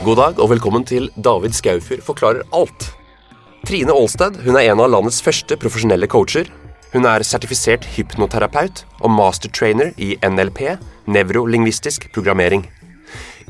[0.00, 2.86] God dag og velkommen til David Skaufyr forklarer alt.
[3.68, 6.46] Trine Aalsted hun er en av landets første profesjonelle coacher.
[6.94, 10.62] Hun er sertifisert hypnoterapeut og mastertrainer i NLP,
[11.04, 12.64] nevrolingvistisk programmering.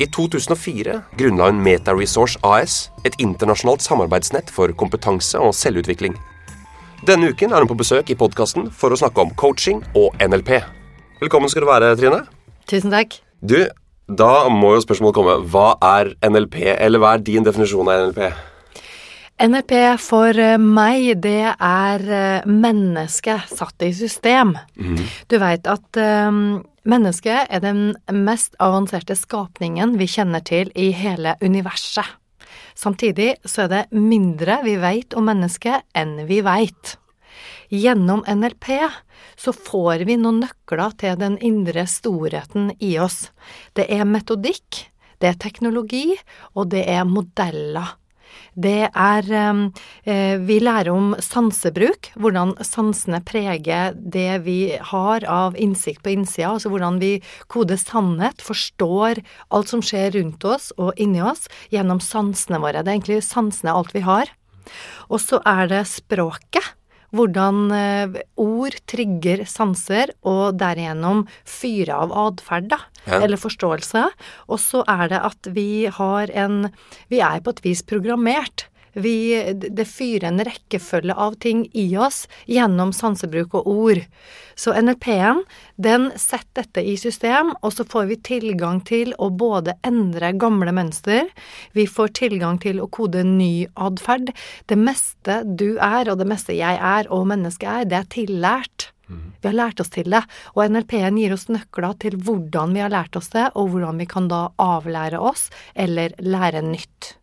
[0.03, 6.17] I 2004 grunnla hun MetaResource AS, et internasjonalt samarbeidsnett for kompetanse og selvutvikling.
[7.07, 10.57] Denne uken er hun på besøk i podkasten for å snakke om coaching og NLP.
[11.23, 12.25] Velkommen skal du være, Trine.
[12.67, 13.21] Tusen takk.
[13.39, 13.61] Du,
[14.11, 15.37] da må jo spørsmålet komme.
[15.53, 18.31] Hva er NLP, eller hva er din definisjon av NLP?
[19.41, 24.53] NLP for eh, meg, det er eh, mennesket satt i system.
[25.31, 31.39] Du veit at um, mennesket er den mest avanserte skapningen vi kjenner til i hele
[31.41, 32.05] universet.
[32.77, 37.00] Samtidig så er det mindre vi veit om mennesket enn vi veit.
[37.71, 38.67] Gjennom NLP
[39.39, 43.29] så får vi noen nøkler til den indre storheten i oss.
[43.79, 44.89] Det er metodikk,
[45.23, 46.17] det er teknologi,
[46.59, 47.93] og det er modeller.
[48.55, 56.03] Det er eh, Vi lærer om sansebruk, hvordan sansene preger det vi har av innsikt
[56.03, 57.13] på innsida, altså hvordan vi
[57.47, 59.23] koder sannhet, forstår
[59.55, 62.83] alt som skjer rundt oss og inni oss, gjennom sansene våre.
[62.83, 64.35] Det er egentlig sansene alt vi har.
[65.07, 66.75] Og så er det språket.
[67.17, 72.81] Hvordan eh, ord trigger sanser, og derigjennom fyrer av atferd, da.
[73.07, 73.23] Ja.
[73.23, 74.07] Eller forståelse.
[74.51, 76.71] Og så er det at vi har en
[77.11, 78.69] Vi er på et vis programmert.
[78.93, 79.15] Vi,
[79.55, 84.03] det fyrer en rekkefølge av ting i oss gjennom sansebruk og ord.
[84.59, 85.45] Så NLP-en,
[85.81, 90.75] den setter dette i system, og så får vi tilgang til å både endre gamle
[90.77, 91.31] mønster,
[91.73, 94.35] vi får tilgang til å kode ny atferd.
[94.69, 98.91] Det meste du er, og det meste jeg er, og mennesket er, det er tillært.
[99.11, 100.23] Vi har lært oss til det,
[100.55, 104.07] og NLP-en gir oss nøkler til hvordan vi har lært oss det, og hvordan vi
[104.11, 107.17] kan da avlære oss, eller lære nytt.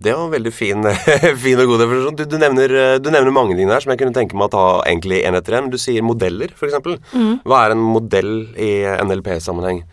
[0.00, 0.86] Det var en veldig fin,
[1.44, 2.16] fin og god definisjon.
[2.16, 4.64] Du, du, nevner, du nevner mange ting der som jeg kunne tenke meg å ta
[4.88, 5.68] egentlig en etter en.
[5.72, 6.80] Du sier modeller, f.eks.
[7.12, 7.34] Mm.
[7.44, 8.72] Hva er en modell i
[9.04, 9.84] NLP-sammenheng?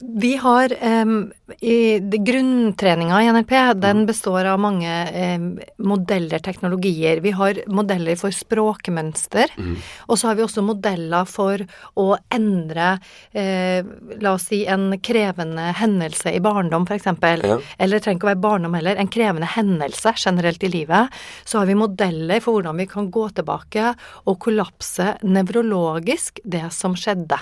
[0.00, 0.72] Vi har
[1.04, 1.30] um,
[1.60, 5.38] i Grunntreninga i NLP den består av mange eh,
[5.82, 7.20] modeller, teknologier.
[7.24, 9.76] Vi har modeller for språkmønster, Mm.
[10.08, 11.58] og så har vi også modeller for
[11.98, 13.00] å endre
[13.32, 13.82] eh,
[14.20, 17.06] La oss si en krevende hendelse i barndom, f.eks.
[17.44, 17.58] Ja.
[17.78, 18.96] Eller det trenger ikke å være barndom heller.
[19.00, 21.08] En krevende hendelse generelt i livet.
[21.44, 23.94] Så har vi modeller for hvordan vi kan gå tilbake
[24.26, 27.38] og kollapse nevrologisk det som skjedde.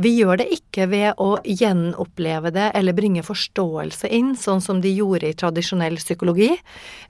[0.00, 4.92] Vi gjør det ikke ved å gjenoppleve det eller bringe forståelse inn, sånn som de
[4.94, 6.50] gjorde i tradisjonell psykologi.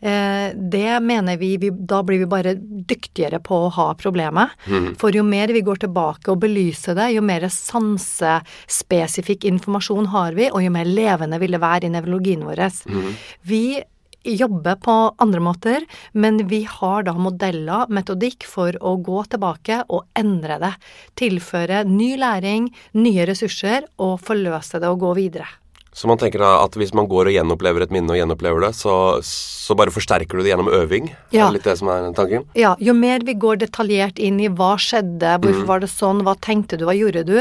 [0.01, 4.55] Eh, det mener vi, vi Da blir vi bare dyktigere på å ha problemet.
[5.01, 10.51] For jo mer vi går tilbake og belyser det, jo mer sansespesifikk informasjon har vi,
[10.51, 12.63] og jo mer levende vil det være i nevrologien vår.
[13.43, 13.83] Vi
[14.25, 20.07] jobbe på andre måter, men vi har da modeller, metodikk, for å gå tilbake og
[20.19, 20.73] endre det.
[21.19, 25.49] Tilføre ny læring, nye ressurser, og forløse det og gå videre.
[25.93, 28.71] Så man tenker da at hvis man går og gjenopplever et minne og gjenopplever det,
[28.79, 31.11] så, så bare forsterker du det gjennom øving?
[31.35, 31.45] Ja.
[31.45, 32.47] Er det litt det som er tanken?
[32.57, 36.35] Ja, jo mer vi går detaljert inn i hva skjedde, hvorfor var det sånn, hva
[36.41, 37.35] tenkte du, hva gjorde du,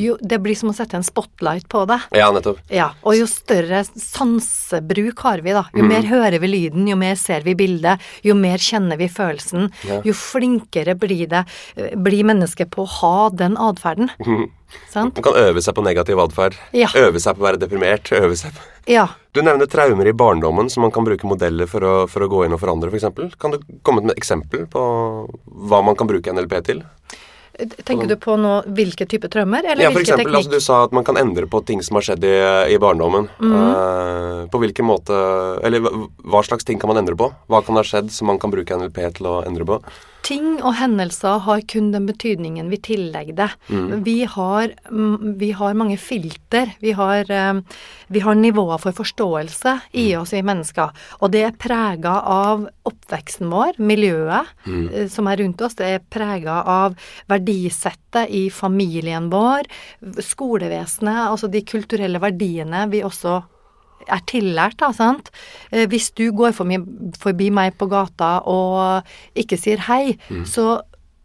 [0.00, 2.00] jo det blir som å sette en spotlight på det.
[2.16, 2.62] Ja, nettopp.
[2.72, 5.66] Ja, og jo større sansebruk har vi, da.
[5.76, 9.68] Jo mer hører vi lyden, jo mer ser vi bildet, jo mer kjenner vi følelsen.
[9.88, 10.00] Ja.
[10.08, 11.44] Jo flinkere blir det,
[11.92, 14.08] blir mennesket på å ha den atferden.
[14.92, 15.16] Sant?
[15.16, 16.58] Man kan øve seg på negativ atferd.
[16.76, 16.90] Ja.
[16.96, 18.12] Øve seg på å være deprimert.
[18.12, 19.06] Øve seg på Ja.
[19.36, 22.44] Du nevner traumer i barndommen som man kan bruke modeller for å, for å gå
[22.46, 23.36] inn og forandre, f.eks.
[23.38, 24.82] Kan du komme med et eksempel på
[25.44, 26.82] hva man kan bruke NLP til?
[27.58, 30.50] Tenker du på nå hvilke type traumer, eller Ja, for eksempel, altså.
[30.52, 32.34] Du sa at man kan endre på ting som har skjedd i,
[32.70, 33.26] i barndommen.
[33.42, 35.16] Eh, på hvilken måte
[35.66, 37.32] Eller hva slags ting kan man endre på?
[37.50, 39.80] Hva kan ha skjedd som man kan bruke NLP til å endre på?
[40.28, 43.48] Ting og hendelser har kun den betydningen vi tillegger det.
[44.04, 46.74] Vi, har, mm, vi har mange filter.
[46.84, 47.60] Vi har, eh,
[48.12, 50.92] vi har nivåer for forståelse i oss, vi mennesker.
[51.22, 55.08] Og det er prega av oppveksten vår, miljøet mm.
[55.08, 55.78] som er rundt oss.
[55.80, 56.98] Det er prega av
[57.32, 59.68] verdisettet i familien vår,
[60.20, 63.40] skolevesenet, altså de kulturelle verdiene vi også
[64.06, 65.30] er tillært, da, sant.
[65.72, 66.78] Eh, Hvis du går forbi,
[67.18, 69.02] forbi meg på gata og
[69.34, 70.16] ikke sier hei,
[70.48, 70.80] så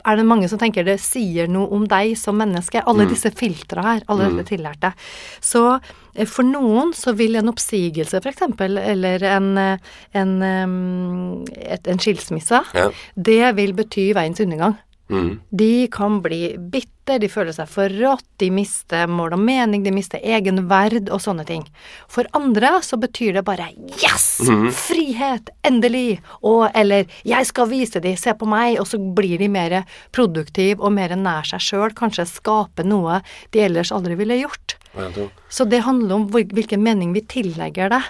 [0.05, 2.81] er det mange som tenker det sier noe om deg som menneske.
[2.85, 4.89] Alle disse filtra her, alle dette tillærte.
[5.39, 5.79] Så
[6.15, 12.59] eh, for noen så vil en oppsigelse f.eks., eller en, en, en, eh, en skilsmisse,
[12.75, 12.89] Ja.
[13.15, 14.75] det vil bety veiens undergang.
[15.49, 20.23] De kan bli bitter, de føler seg forrådt, de mister mål og mening, de mister
[20.23, 21.65] egenverd og sånne ting.
[22.11, 23.67] For andre så betyr det bare
[23.99, 24.39] yes!
[24.77, 25.51] Frihet!
[25.67, 26.21] Endelig!
[26.41, 29.81] Og eller jeg skal vise de, se på meg, og så blir de mer
[30.15, 33.19] produktive og mer nær seg sjøl, kanskje skape noe
[33.51, 34.77] de ellers aldri ville gjort.
[35.49, 38.03] Så det handler om hvilken mening vi tillegger det.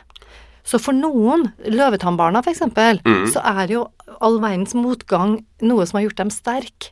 [0.63, 3.01] Så for noen, løvetannbarna for eksempel,
[3.33, 3.87] så er jo
[4.21, 6.91] all verdens motgang noe som har gjort dem sterk.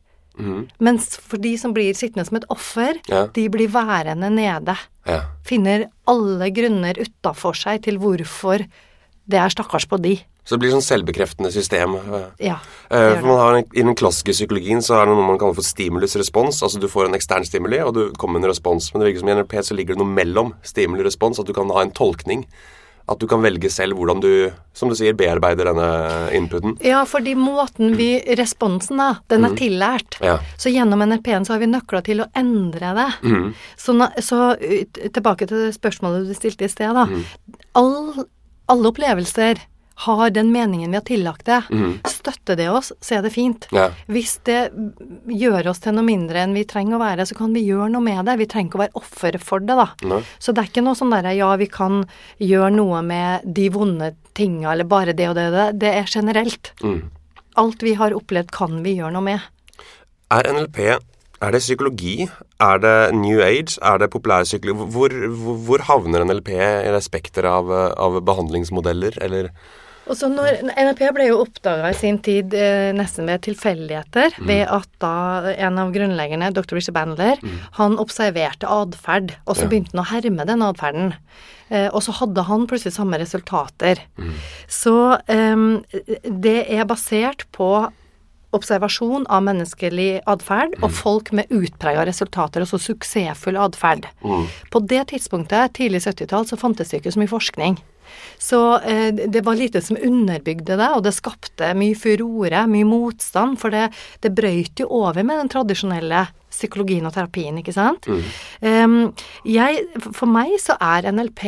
[0.81, 3.27] Mens for de som blir sittende som et offer, Ja.
[3.27, 4.75] de blir værende nede.
[5.05, 5.21] Ja.
[5.45, 8.65] Finner alle grunner utafor seg til hvorfor
[9.27, 10.17] det er stakkars på de.
[10.43, 11.93] Så det blir sånn selvbekreftende system.
[12.39, 12.57] Ja.
[12.89, 15.61] Eh, for man har, I den klassiske psykologien så er det noe man kaller for
[15.63, 16.63] stimulus-respons.
[16.63, 18.91] Altså du får en ekstern stimuli, og du kommer med en respons.
[18.91, 21.69] Men det virker som i NLP så ligger det noe mellom stimuli-respons, at du kan
[21.69, 22.45] ha en tolkning.
[23.11, 24.31] At du kan velge selv hvordan du,
[24.77, 25.87] som du sier, bearbeider denne
[26.37, 26.77] inputen.
[26.85, 30.17] Ja, fordi måten vi Responsen, da, den er tillært.
[30.23, 30.37] Ja.
[30.61, 33.09] Så gjennom NRP-en så har vi nøkler til å endre det.
[33.79, 37.07] Så, så tilbake til spørsmålet du stilte i sted, da.
[37.79, 38.23] All,
[38.71, 39.59] alle opplevelser
[40.05, 41.59] har den meningen vi har tillagt det.
[42.09, 43.67] Støtter det oss, så er det fint.
[43.75, 43.89] Ja.
[44.11, 44.71] Hvis det
[45.29, 48.05] gjør oss til noe mindre enn vi trenger å være, så kan vi gjøre noe
[48.05, 48.37] med det.
[48.41, 49.87] Vi trenger ikke å være offer for det, da.
[50.09, 50.21] Nei.
[50.41, 52.03] Så det er ikke noe sånn derre ja, vi kan
[52.41, 55.69] gjøre noe med de vonde tinga, eller bare det og det og det.
[55.85, 56.73] Det er generelt.
[57.61, 59.49] Alt vi har opplevd, kan vi gjøre noe med.
[60.31, 60.85] Er NLP
[61.41, 62.27] er det psykologi?
[62.61, 63.79] Er det New Age?
[63.81, 64.91] Er det populærpsykologi?
[64.93, 69.49] Hvor, hvor, hvor havner NLP i det spekteret av, av behandlingsmodeller, eller
[70.09, 74.63] Og så når NRP ble jo oppdaga i sin tid eh, nesten ved tilfeldigheter, ved
[74.67, 76.75] at da en av grunnleggerne, dr.
[76.79, 77.37] Richard Bandler,
[77.77, 79.69] han observerte atferd, og så Ja.
[79.69, 81.13] begynte han å herme den atferden.
[81.69, 84.01] Eh, og så hadde han plutselig samme resultater.
[84.67, 84.95] Så
[85.29, 85.65] eh,
[86.27, 87.69] det er basert på
[88.55, 94.07] observasjon av menneskelig atferd og folk med utprega resultater, altså suksessfull atferd.
[94.73, 97.79] På det tidspunktet, tidlig 70-tall, så fantes det ikke så mye forskning.
[98.41, 103.55] Så eh, det var lite som underbygde det, og det skapte mye furore, mye motstand,
[103.61, 103.85] for det,
[104.23, 108.09] det brøyt jo over med den tradisjonelle psykologien og terapien, ikke sant?
[108.59, 109.13] Em,
[109.47, 111.45] jeg, for meg så er NLP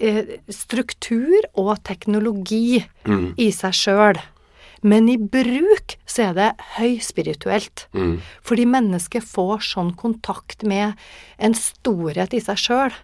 [0.00, 2.80] eh, struktur og teknologi
[3.36, 4.22] i seg sjøl.
[4.82, 7.86] Men i bruk så er det høyspirituelt.
[8.44, 10.94] Fordi mennesket får sånn kontakt med
[11.38, 12.96] en storhet i seg sjøl.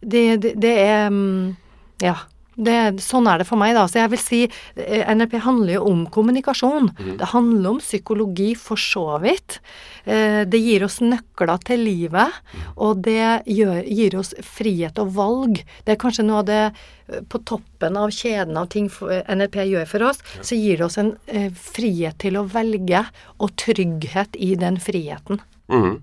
[0.00, 1.56] Det, det, det er mm,
[2.02, 2.14] Ja.
[2.56, 3.86] Det, sånn er det for meg, da.
[3.88, 4.40] Så jeg vil si
[4.76, 6.90] NRP NLP handler jo om kommunikasjon.
[7.20, 9.60] Det handler om psykologi for så vidt.
[10.04, 12.32] Eh, Det gir oss nøkler til livet,
[12.76, 15.62] og det gjør, gir oss frihet og valg.
[15.84, 16.72] Det er kanskje noe av det
[17.08, 20.84] eh, på toppen av kjeden av ting NRP NLP gjør for oss, så gir det
[20.86, 23.04] oss en eh, frihet til å velge,
[23.38, 25.40] og trygghet i den friheten.
[25.70, 25.96] Eh,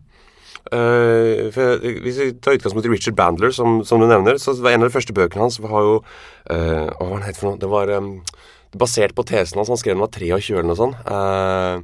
[0.71, 4.71] for jeg- Hvis vi tar utgangspunkt i Richard Bandler, som, som du nevner, så var
[4.75, 5.95] en av de første bøkene hans har jo
[6.51, 7.59] uh, Hva var det het for noe?
[7.61, 8.11] Det var um,
[8.77, 9.69] basert på tesen hans.
[9.71, 10.95] Han skrev den var 23 eller noe sånt.
[11.07, 11.81] Uh,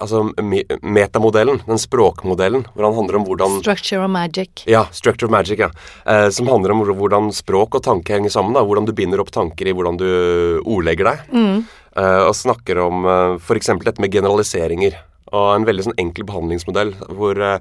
[0.00, 4.62] altså me metamodellen, den språkmodellen, hvor han handler om hvordan Structure of magic.
[4.66, 5.68] ja, Structure of Magic, ja.
[6.08, 8.54] Eh, som handler om hvordan språk og tanke henger sammen.
[8.56, 10.06] da, Hvordan du binder opp tanker i hvordan du
[10.64, 11.36] ordlegger deg.
[11.96, 13.72] Eh, og snakker om uh, f.eks.
[13.84, 14.96] dette med generaliseringer.
[15.36, 17.58] Og en veldig sånn enkel behandlingsmodell hvor, eh,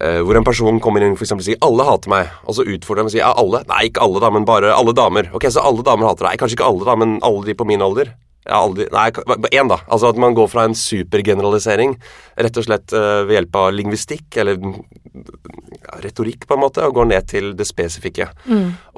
[0.00, 2.66] eh, hvor en person kommer inn for eksempel, og sier 'alle hater meg', og så
[2.66, 3.66] utfordrer dem og sier 'ja, alle'.
[3.68, 5.30] Nei, ikke alle, da, men bare alle damer.
[5.32, 6.38] Ok, så alle damer hater deg.
[6.38, 8.14] Kanskje ikke alle, da, men alle de på min alder.
[8.48, 9.10] Aldri, nei,
[9.52, 9.76] én, da.
[9.86, 11.96] Altså at man går fra en supergeneralisering,
[12.40, 16.96] rett og slett eh, ved hjelp av lingvistikk, eller ja, retorikk, på en måte, og
[16.96, 18.30] går ned til det spesifikke.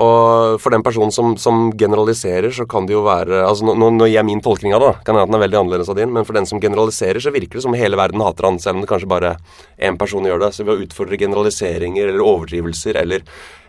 [0.04, 4.06] Og for den personen som, som generaliserer, så kan det jo være altså Nå, nå
[4.06, 6.26] gir jeg min tolkning av det, kan hende den er veldig annerledes av din, men
[6.28, 8.90] for den som generaliserer, så virker det som hele verden hater han, selv om det
[8.90, 9.36] kanskje bare
[9.82, 10.54] én person gjør det.
[10.54, 13.26] Så ved å utfordre generaliseringer eller overdrivelser eller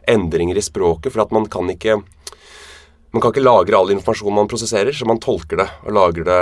[0.10, 2.02] endringer i språket, for at man kan ikke
[3.12, 6.40] man kan ikke lagre all informasjon man prosesserer, så man tolker det og lager det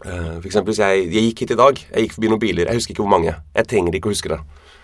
[0.00, 2.70] Eh, For eksempel hvis jeg, jeg gikk hit i dag, jeg gikk forbi noen biler,
[2.70, 3.34] jeg husker ikke hvor mange.
[3.56, 4.38] Jeg trenger ikke å huske det.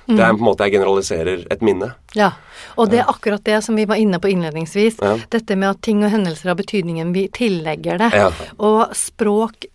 [0.07, 1.89] Det er på en måte jeg generaliserer et minne.
[2.15, 2.29] Ja,
[2.79, 5.01] og det er akkurat det som vi var inne på innledningsvis.
[5.03, 5.17] Ja.
[5.33, 8.13] Dette med at ting og hendelser har betydningen vi tillegger det.
[8.15, 8.29] Ja.
[8.63, 9.67] Og språk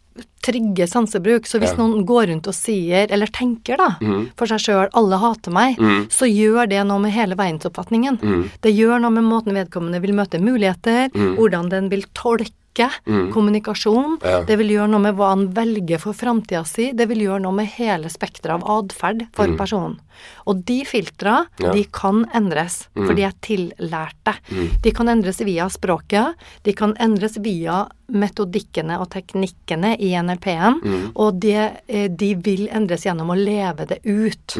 [0.42, 1.46] trigger sansebruk.
[1.46, 1.78] Så hvis Ja.
[1.78, 3.90] noen går rundt og sier, eller tenker da,
[4.36, 5.78] for seg sjøl 'alle hater meg',
[6.10, 8.20] så gjør det noe med hele verdensoppfatningen.
[8.62, 12.92] Det gjør noe med måten vedkommende vil møte muligheter, hvordan den vil tolke blikket,
[13.34, 14.20] kommunikasjon.
[14.24, 14.44] Ja.
[14.48, 16.92] Det vil gjøre noe med hva han velger for framtida si.
[16.94, 20.00] Det vil gjøre noe med hele spekteret av atferd for personen.
[20.46, 21.72] Og de filtra, Ja.
[21.72, 24.36] de kan endres, for de er tillærte.
[24.82, 31.40] De kan endres via språket, de kan endres via metodikkene og teknikkene i NLP-en, og
[31.40, 34.58] det, eh, de vil endres gjennom å leve det ut.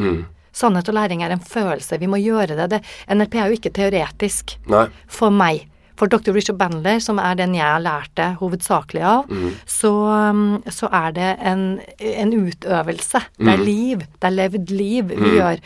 [0.52, 1.98] Sannhet og læring er en følelse.
[1.98, 2.68] Vi må gjøre det.
[2.70, 2.82] det.
[3.08, 4.88] NLP er jo ikke teoretisk Nei.
[5.06, 5.66] for meg.
[5.98, 6.32] For dr.
[6.34, 9.32] Richard Bandler, som er den jeg har lært det hovedsakelig av,
[9.68, 9.92] så,
[10.32, 11.66] um, så er det en,
[11.98, 13.22] en utøvelse.
[13.38, 14.06] Det er liv.
[14.18, 15.60] Det er levd liv vi gjør.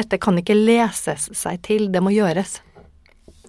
[0.00, 2.60] Dette kan ikke leses seg til, det må gjøres.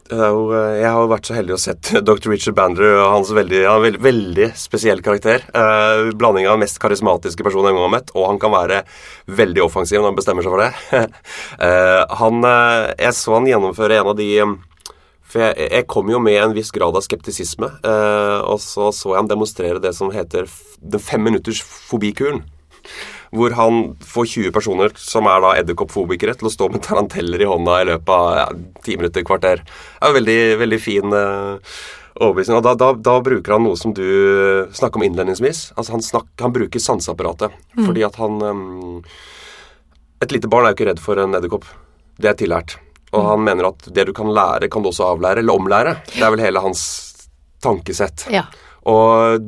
[0.07, 2.29] Jo, eh, jeg har jo vært så heldig å sett Dr.
[2.31, 5.43] Richard Bandler og hans veldig, har veldig, veldig spesiell karakter.
[5.51, 8.83] Eh, blanding av mest karismatiske person jeg har møtt, og han kan være
[9.39, 11.03] veldig offensiv når han bestemmer seg for det.
[11.67, 14.55] eh, han, eh, jeg så han gjennomføre en av de eh,
[15.27, 19.11] For jeg, jeg kom jo med en viss grad av skeptisisme, eh, og så så
[19.11, 20.47] jeg han demonstrere det som heter
[20.79, 22.45] den fem minutters fobikuren.
[23.35, 27.49] Hvor han får 20 personer som er da edderkoppfobikere, til å stå med taranteller i
[27.49, 28.47] hånda i løpet av ja,
[28.85, 29.65] 10 minutter, kvarter.
[29.67, 31.75] Det er en veldig, veldig fin eh,
[32.21, 32.61] overbevisning.
[32.61, 34.07] Og da, da, da bruker han noe som du
[34.71, 35.73] snakker om innledningsvis.
[35.75, 37.59] Altså han, snak, han bruker sanseapparatet.
[37.75, 39.03] Fordi at han um,
[40.23, 41.67] Et lite barn er jo ikke redd for en edderkopp.
[42.17, 42.79] Det er tillært.
[43.15, 45.95] Og han mener at det du kan lære, kan du også avlære, eller omlære.
[46.11, 46.81] Det er vel hele hans
[47.63, 48.27] tankesett.
[48.33, 48.43] Ja.
[48.87, 49.39] Og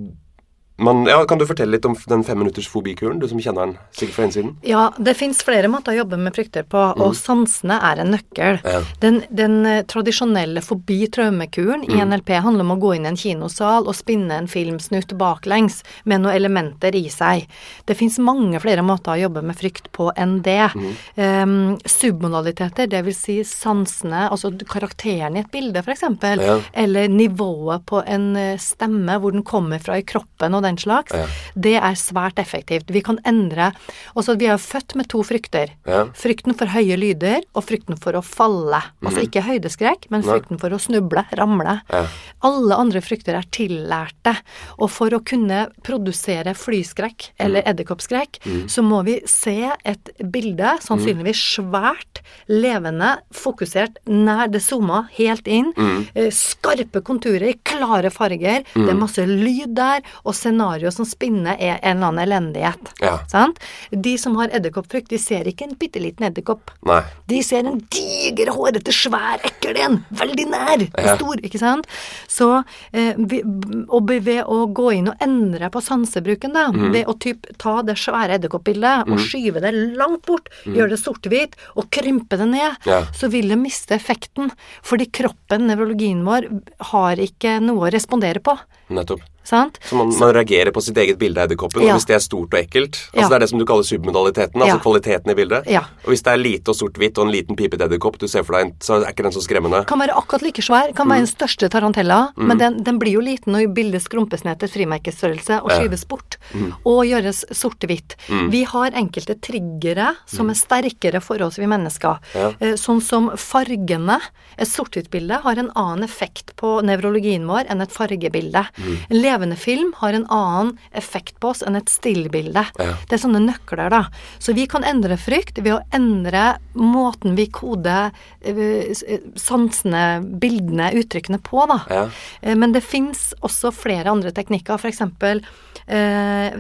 [0.80, 4.16] man, ja, Kan du fortelle litt om den femminutters fobikuren, du som kjenner den sikkert
[4.16, 4.56] fra innsiden?
[4.66, 8.60] Ja, det fins flere måter å jobbe med frykter på, og sansene er en nøkkel.
[8.64, 8.82] Ja.
[9.04, 13.88] Den, den eh, tradisjonelle fobi-traumekuren i NLP handler om å gå inn i en kinosal
[13.90, 17.46] og spinne en filmsnutt baklengs med noen elementer i seg.
[17.86, 20.70] Det fins mange flere måter å jobbe med frykt på enn det.
[21.16, 23.20] Um, submodaliteter, dvs.
[23.20, 26.06] Si sansene, altså karakteren i et bilde f.eks.,
[26.40, 26.56] Ja.
[26.74, 31.12] eller nivået på en eh, stemme, hvor den kommer fra i kroppen og den slags,
[31.18, 31.26] Ja.
[31.58, 32.90] det er svært effektivt.
[32.94, 33.72] Vi kan endre
[34.16, 35.70] Altså, vi er jo født med to frykter.
[35.88, 36.06] Ja.
[36.18, 38.80] Frykten for høye lyder og frykten for å falle.
[39.04, 41.80] Altså ikke høydeskrekk, men frykten for å snuble, ramle.
[41.92, 42.06] Ja.
[42.46, 44.36] Alle andre frykter er tillærte.
[44.80, 51.40] Og for å kunne produsere flyskrekk eller edderkoppskrekk, så må vi se et bilde, sannsynligvis
[51.58, 55.72] svært, levende, fokusert, nær det zooma, helt inn.
[56.16, 58.64] Eh, Skarpe konturer, klare farger.
[58.74, 62.90] Det er masse lyd der, og scenario som spinner er en eller annen elendighet.
[63.02, 63.20] Ja.
[63.32, 63.60] Sant?
[63.92, 66.72] De som har edderkoppfrykt, de ser ikke en bitte liten edderkopp.
[66.86, 67.02] Nei.
[67.30, 70.00] De ser en diger, hårete, svær, ekkel en.
[70.20, 70.84] Veldig nær.
[71.00, 71.16] Ja.
[71.16, 71.88] Stor, ikke sant.
[72.28, 72.50] Så
[72.92, 73.42] eh, vi,
[73.88, 76.90] og ved å gå inn og endre på sansebruken, da, mm.
[76.94, 81.56] ved å typ ta det svære edderkoppbildet og skyve det langt bort, gjøre det sort-hvit
[81.76, 82.88] og krympe det ned, Mhm.
[82.90, 83.02] Ja.
[83.16, 84.52] så vil det miste effekten.
[84.84, 86.48] Fordi kroppen, nevrologien vår,
[86.92, 88.58] har ikke noe å respondere på.
[88.90, 89.22] Nettopp.
[89.44, 89.80] Sant?
[89.82, 91.94] Så man, man reagerer på sitt eget bilde av edderkoppen, Ja.
[91.96, 93.28] og hvis det er stort og ekkelt altså Ja.
[93.30, 94.84] Det er det som du kaller submodaliteten, altså Ja.
[94.84, 95.68] kvaliteten i bildet.
[95.68, 95.80] Ja.
[96.06, 98.54] Og hvis det er lite og sort-hvitt og en liten pipete edderkopp du ser for
[98.58, 99.86] deg, så er ikke den så skremmende.
[99.88, 101.12] Kan være akkurat like svær, kan Mm.
[101.12, 104.70] være den største tarantella, men den, den blir jo liten når bildet skrumpes ned til
[104.70, 106.74] frimerkestørrelse og skyves bort, Mm.
[106.86, 108.16] og gjøres sort-hvitt.
[108.52, 112.20] Vi har enkelte triggere som er sterkere for oss, vi mennesker.
[112.36, 112.56] Mm.
[112.62, 114.20] Eh, Sånn som fargene.
[114.58, 118.66] Et sort-hvitt-bilde har en annen effekt på nevrologien vår enn et fargebilde.
[118.78, 118.98] Mm.
[119.30, 122.64] En levende film har en annen effekt på oss enn et stillbilde.
[122.82, 122.94] Ja.
[123.06, 124.00] Det er sånne nøkler, da.
[124.42, 128.10] Så vi kan endre frykt ved å endre måten vi koder
[128.42, 131.78] eh, eh, sansene, bildene, uttrykkene på, da.
[131.94, 132.02] Ja.
[132.42, 135.06] Eh, Men det fins også flere andre teknikker, f.eks.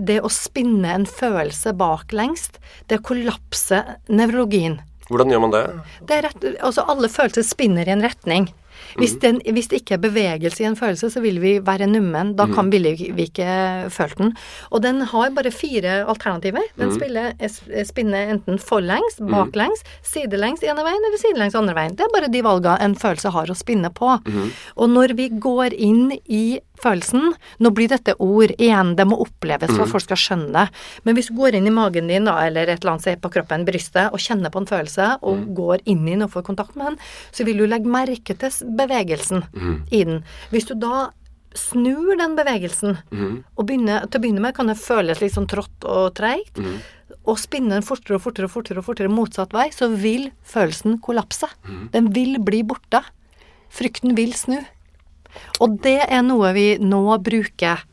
[0.09, 2.61] Det å spinne en følelse baklengst.
[2.85, 4.79] Det å kollapse nevrologien.
[5.09, 5.65] Hvordan gjør man det?
[6.05, 8.51] Det er rett, altså alle følelser spinner i en retning.
[8.98, 9.19] Hvis, Mhm.
[9.21, 12.36] den, hvis det ikke er bevegelse i en følelse, så vil vi være nummen.
[12.36, 14.33] Da kan ville vi ikke føle den.
[14.71, 16.62] Og den har bare fire alternativer.
[16.77, 16.95] Den Mhm.
[17.00, 17.33] spiller,
[17.86, 21.95] spinner enten forlengs, baklengs, sidelengs ene veien eller sidelengs andre veien.
[21.95, 24.19] Det er bare de valgene en følelse har å spinne på.
[24.77, 29.71] Og når vi går inn i følelsen Nå blir dette ord igjen, det må oppleves
[29.74, 30.81] for at folk skal skjønne det.
[31.03, 33.31] Men hvis du går inn i magen din da, eller et eller annet sted på
[33.33, 36.77] kroppen, brystet, og kjenner på en følelse, og går inn i den og får kontakt
[36.79, 37.00] med den,
[37.36, 39.43] så vil du legge merke til bevegelsen bevegelsen
[39.91, 40.24] i den.
[40.51, 41.09] Hvis du da
[41.57, 42.98] snur den bevegelsen,
[43.57, 46.59] og begynner, til å begynne med kan det føles litt sånn trått og treigt,
[47.25, 51.00] og spinne den fortere og fortere og fortere og fortere motsatt vei, så vil følelsen
[51.01, 51.50] kollapse.
[51.93, 53.01] Den vil bli borte.
[53.69, 54.59] Frykten vil snu.
[55.59, 57.86] Og det er noe vi nå bruker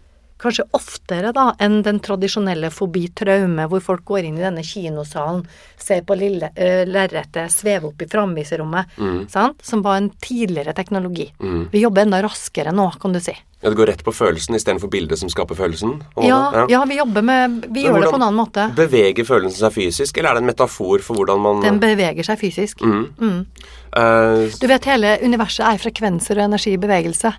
[0.42, 5.44] kanskje oftere da enn den tradisjonelle fobi-traume, hvor folk går inn i denne kinosalen,
[5.80, 8.96] ser på lille uh, lerretet, svever opp i framviserrommet,
[9.32, 9.62] sant?
[9.64, 11.30] som var en tidligere teknologi.
[11.72, 13.34] Vi jobber enda raskere nå, kan du si.
[13.60, 16.02] Ja, Det går rett på følelsen istedenfor bildet som skaper følelsen?
[16.20, 18.66] Ja, Ja, ja, vi jobber med Vi Men gjør det på en annen måte.
[18.76, 22.38] Beveger følelsen seg fysisk, eller er det en metafor for hvordan man Den beveger seg
[22.38, 22.82] fysisk.
[22.82, 27.32] eh, Du vet, hele universet er frekvenser og energi i bevegelse.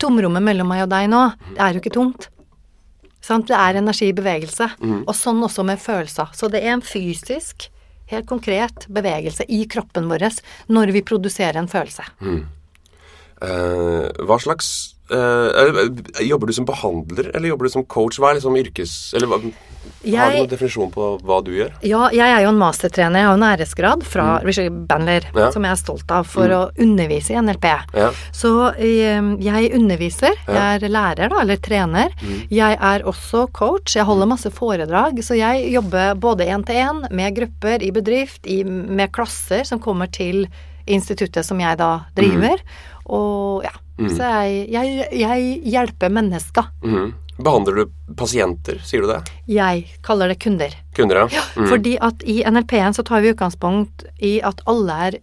[0.00, 1.22] Tomrommet mellom meg og deg nå,
[1.54, 2.28] det er jo ikke tomt.
[3.20, 3.46] Sant?
[3.50, 4.70] Det er energi i bevegelse.
[5.06, 6.30] Og sånn også med følelser.
[6.32, 7.68] Så det er en fysisk,
[8.10, 10.24] helt konkret bevegelse i kroppen vår
[10.72, 12.06] når vi produserer en følelse.
[13.42, 18.18] eh, Hva slags eh, Jobber du som behandler, eller jobber du som coach?
[18.20, 18.94] Hva er liksom yrkes...
[19.16, 21.72] Eller hva, Har du noen definisjon på hva du gjør?
[21.84, 25.50] Ja, jeg er jo en mastertrener, jeg har en æresgrad fra Richard Bandler, Ja.
[25.52, 27.66] som jeg er stolt av, for å undervise i NLP.
[27.96, 28.10] Ja.
[28.32, 32.14] Så eh, jeg underviser, jeg er lærer da, eller trener.
[32.52, 37.04] Jeg er også coach, jeg holder masse foredrag, så jeg jobber både én til én
[37.10, 40.46] med grupper i bedrift, i, med klasser som kommer til
[40.90, 42.60] instituttet som jeg da driver.
[43.10, 43.72] Og ja,
[44.08, 46.70] så jeg, jeg, jeg hjelper mennesker.
[46.84, 47.10] Mm.
[47.40, 49.20] Behandler du pasienter, sier du det?
[49.48, 50.74] Jeg kaller det kunder.
[50.96, 51.42] Kunder, ja?
[51.56, 51.68] Mm.
[51.68, 55.18] Fordi at i NLP-en så tar vi utgangspunkt i at alle er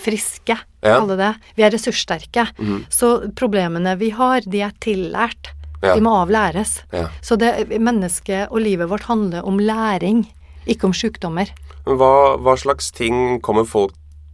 [0.00, 0.96] friske, Ja.
[0.98, 1.34] alle det.
[1.56, 2.46] Vi er ressurssterke.
[2.88, 5.52] Så problemene vi har, de er tillært.
[5.82, 5.94] Ja.
[5.96, 6.82] De må avlæres.
[6.92, 7.08] Ja.
[7.20, 10.24] Så det, mennesket og livet vårt handler om læring,
[10.66, 11.50] ikke om sykdommer.
[11.84, 13.92] Hva, hva slags ting kommer folk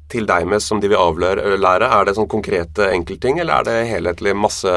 [0.08, 1.88] til deg med som de vil avlære?
[1.88, 4.72] Er det sånn konkrete enkeltting, eller er det helhetlig masse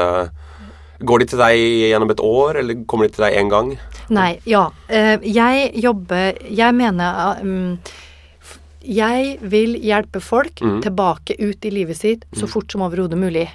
[1.02, 1.58] Går de til deg
[1.90, 3.72] gjennom et år, eller kommer de til deg én gang?
[4.14, 4.68] Nei, ja.
[4.86, 7.78] eh, Jeg jobber Jeg mener um,
[8.86, 13.48] Jeg vil hjelpe folk tilbake ut i livet sitt så fort som overhodet mulig.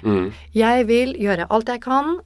[0.56, 2.18] Jeg vil gjøre alt jeg kan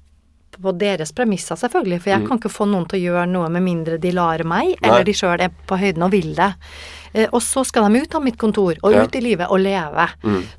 [0.60, 3.62] på deres premisser, selvfølgelig, for jeg kan ikke få noen til å gjøre noe med
[3.62, 4.88] mindre de lar meg, Nei.
[4.88, 6.50] eller de sjøl er på høyden og vil det.
[7.14, 9.02] Eh, Og så skal de ut av mitt kontor og Ja.
[9.04, 10.08] ut i livet og leve.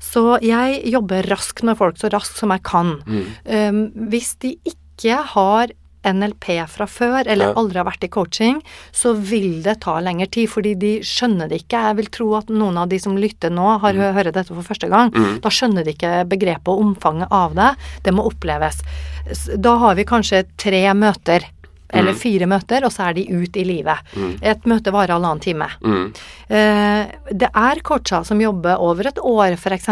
[0.00, 3.02] Så jeg jobber raskt med folk, så raskt som jeg kan.
[3.46, 5.68] Um, hvis de ikke har
[6.04, 8.60] NLP fra før, eller aldri har vært i coaching,
[8.94, 11.82] så vil det ta lengre tid, fordi de skjønner det ikke.
[11.88, 14.04] Jeg vil tro at noen av de som lytter nå, har mm.
[14.18, 15.12] hører dette for første gang.
[15.44, 17.72] Da skjønner de ikke begrepet og omfanget av det.
[18.06, 18.82] Det må oppleves.
[19.56, 21.48] Da har vi kanskje tre møter.
[21.94, 24.14] Eller fire møter, og så er de ut i livet.
[24.42, 25.68] Et møte varer halvannen time.
[26.48, 29.88] Eh, det er coacher som jobber over et år, f.eks.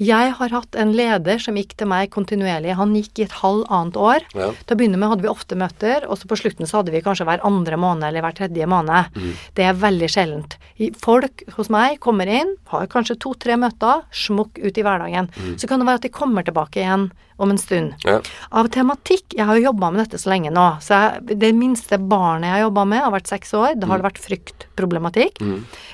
[0.00, 2.74] Jeg har hatt en leder som gikk til meg kontinuerlig.
[2.78, 4.26] Han gikk i et halvannet år.
[4.34, 4.50] Ja.
[4.64, 7.02] Til å begynne med hadde vi ofte møter, og så på slutten så hadde vi
[7.04, 9.16] kanskje hver andre måned eller hver tredje måned.
[9.56, 10.58] Det er veldig sjeldent.
[11.00, 15.30] Folk hos meg kommer inn, har kanskje to-tre møter, smukk ut i hverdagen.
[15.60, 17.94] Så kan det være at de kommer tilbake igjen om en stund.
[18.04, 18.18] Ja.
[18.52, 20.66] Av tematikk Jeg har jo jobba med dette så lenge nå.
[20.84, 23.74] Så jeg, det minste barnet jeg har jobba med, har vært seks år.
[23.80, 25.40] Da har det vært fryktproblematikk.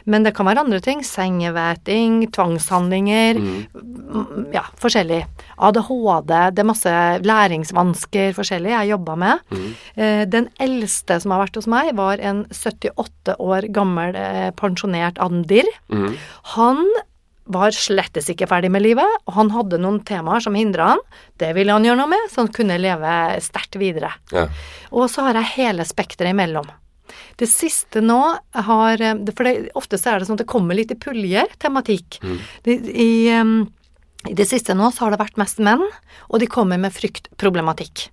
[0.06, 1.02] Men det kan være andre ting.
[1.06, 3.38] Sengeveting, tvangshandlinger.
[3.40, 5.22] mm, Ja, forskjellig.
[5.58, 6.92] ADHD, det er masse
[7.26, 9.38] læringsvansker forskjellig jeg jobba med.
[9.96, 15.18] Eh, Den eldste som har vært hos meg, var en 78 år gammel eh, pensjonert
[15.18, 15.64] andir.
[16.56, 16.84] Han
[17.46, 21.02] var slettes ikke ferdig med livet, og han hadde noen temaer som hindra han.
[21.38, 23.12] Det ville han gjøre noe med, så han kunne leve
[23.44, 24.10] sterkt videre.
[24.34, 24.48] Ja.
[24.90, 26.68] Og så har jeg hele spekteret imellom.
[27.38, 28.18] Det siste nå
[28.66, 29.02] har
[29.36, 32.18] For det, ofte så er det sånn at det kommer litt i puljer, tematikk.
[32.66, 35.84] Det, i, I det siste nå så har det vært mest menn,
[36.26, 38.08] og de kommer med fryktproblematikk.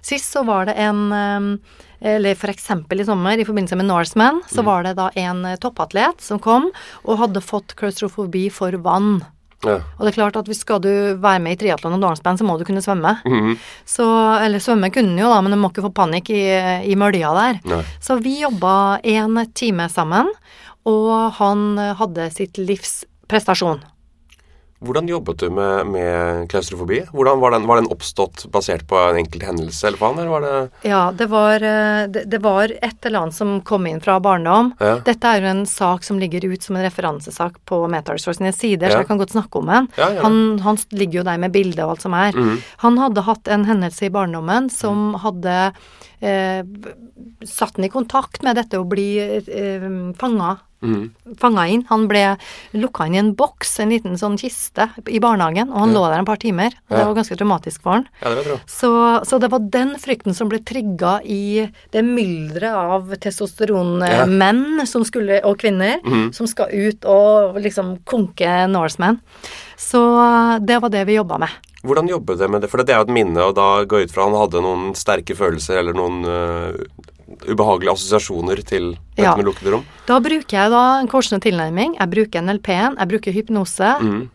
[0.00, 1.60] Sist så var det en
[2.00, 6.22] Eller eksempel i sommer, i forbindelse med Norseman, så var det da en eh, toppatlet
[6.22, 6.70] som kom
[7.04, 9.18] og hadde fått klaustrofobi for vann.
[9.66, 9.80] Ja.
[9.98, 12.46] Og det er klart at hvis skal du være med i triatlon og norseman, så
[12.46, 13.16] må du kunne svømme.
[13.88, 14.06] Så,
[14.38, 16.44] eller svømme kunne du jo da, men du må ikke få panikk i,
[16.86, 17.60] i mølja der.
[17.66, 17.82] Nei.
[17.98, 20.30] Så vi jobba en time sammen,
[20.86, 23.82] og han hadde sitt livs prestasjon.
[24.78, 27.00] Hvordan jobbet du med, med klaustrofobi?
[27.10, 30.44] Hvordan var den, var den oppstått basert på en enkelt hendelse, eller faen, Eller var
[30.46, 30.52] det
[30.86, 34.70] Ja, det var, eh, det, det var et eller annet som kom inn fra barndom.
[34.78, 35.00] Ja.
[35.04, 38.86] Dette er jo en sak som ligger ut som en referansesak på Metaresource sine sider,
[38.86, 38.92] Ja.
[38.94, 39.88] så jeg kan godt snakke om den.
[39.98, 40.12] Ja.
[40.22, 42.38] Han, han ligger jo der med bilde og alt som er.
[42.86, 45.58] Han hadde hatt en hendelse i barndommen som hadde
[46.20, 46.62] eh,
[47.44, 50.54] satt han i kontakt med dette å bli eh, fanga.
[51.40, 51.84] Fanga inn.
[51.88, 52.22] Han ble
[52.78, 56.20] lukka inn i en boks, en liten sånn kiste, i barnehagen, og han lå der
[56.20, 56.74] en par timer.
[56.88, 58.06] Og det var ganske traumatisk for han.
[58.22, 58.58] Ja, det.
[58.70, 58.90] Så,
[59.28, 65.54] så det var den frykten som ble trigga i det mylderet av testosteronmenn som og
[65.58, 66.02] kvinner
[66.34, 69.18] som skal ut og liksom konke Norseman.
[69.78, 70.02] Så
[70.60, 71.54] det var det vi jobba med.
[71.86, 72.70] Hvordan jobbet dere med det?
[72.72, 74.88] For det er jo et minne, og da går jeg ut fra han hadde noen
[74.98, 76.80] sterke følelser eller noen øh,
[77.46, 79.34] ubehagelige assosiasjoner til dette Ja.
[79.36, 79.84] med lukkede rom.
[80.06, 81.96] Da bruker jeg da en korsende tilnærming.
[81.98, 83.88] Jeg bruker NLP-en, jeg bruker hypnose.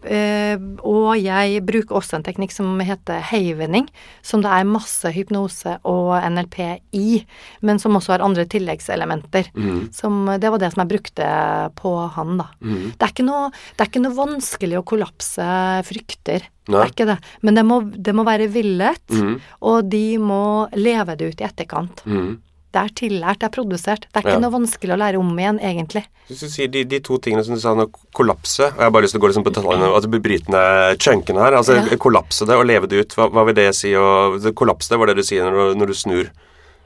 [0.04, 3.88] Eh, og jeg bruker også en teknikk som heter heivening,
[4.22, 7.24] som det er masse hypnose og NLP i,
[7.62, 9.48] men som også har andre tilleggselementer.
[9.94, 12.50] Som, det var det som jeg brukte på han, da.
[12.62, 15.48] Det, er ikke noe, det er ikke noe vanskelig å kollapse
[15.88, 16.44] frykter.
[16.68, 17.18] Det er ikke det.
[17.42, 19.16] Men det må, det må være villet,
[19.62, 22.04] og de må leve det ut i etterkant.
[22.06, 22.34] Mhm.
[22.74, 24.06] Det er tillært, det er produsert.
[24.10, 24.40] Det er ikke Ja.
[24.42, 26.04] noe vanskelig å lære om igjen, egentlig.
[26.28, 28.90] Hvis du sier de, de to tingene som du sa nå, kollapse og Jeg har
[28.96, 30.64] bare lyst til å gå liksom på detaljene, altså brytende
[30.98, 31.54] chunkene her.
[31.60, 31.98] Altså Ja.
[31.98, 33.94] kollapse det og leve det ut, hva, hva vil det si?
[33.94, 36.30] Og, det- kollapse det var det du sier når du, når du snur.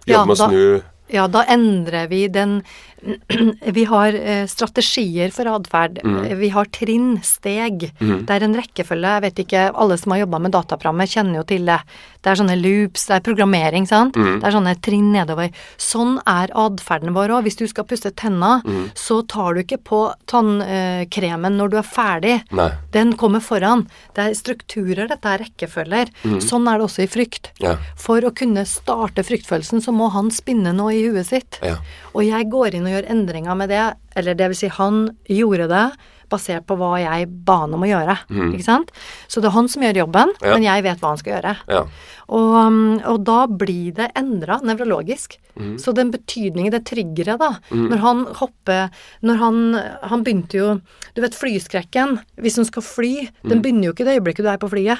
[0.05, 2.63] Ja, med å snu Ja, da endrer vi den
[3.77, 5.99] Vi har eh, strategier for atferd.
[6.03, 6.37] Mm.
[6.39, 7.87] Vi har trinn, steg.
[7.99, 9.11] Det er en rekkefølge.
[9.17, 11.79] Jeg vet ikke, alle som har jobba med dataprogrammer, kjenner jo til det.
[12.25, 14.17] Det er sånne loops, det er programmering, sant.
[14.17, 14.39] Mm.
[14.41, 15.51] Det er sånne trinn nedover.
[15.79, 17.45] Sånn er atferden vår òg.
[17.47, 18.89] Hvis du skal pusse tenna, Mm.
[18.97, 22.35] så tar du ikke på tannkremen når du er ferdig.
[22.55, 22.69] Nei.
[22.93, 23.85] Den kommer foran.
[24.17, 26.11] Det er strukturer, dette er rekkefølger.
[26.43, 27.51] Sånn er det også i frykt.
[27.59, 27.63] Mm.
[27.67, 27.75] Ja.
[27.99, 31.59] For å kunne starte fryktfølelsen, så må han spinne noe i huet sitt.
[31.65, 31.77] Ja.
[32.13, 35.67] Og jeg går inn og gjøre endringer med det, eller det vil si han gjorde
[35.69, 35.87] det
[36.27, 38.17] basert på hva jeg ba han om å gjøre.
[38.51, 38.89] Ikke sant?
[39.31, 40.43] Så det er han som gjør jobben, Mm.
[40.43, 40.53] Ja.
[40.57, 41.53] men jeg vet hva han skal gjøre.
[41.71, 41.83] Ja.
[42.27, 45.37] Og, um, og da blir det endra nevrologisk.
[45.57, 45.77] Mm.
[45.79, 48.91] Så den betydningen, det triggeret, da Når han hopper
[49.23, 49.55] Når han
[50.03, 50.81] Han begynte jo
[51.15, 52.19] Du vet flyskrekken.
[52.37, 53.49] Hvis hun skal fly, Mm.
[53.49, 54.99] den begynner jo ikke det øyeblikket du er på flyet.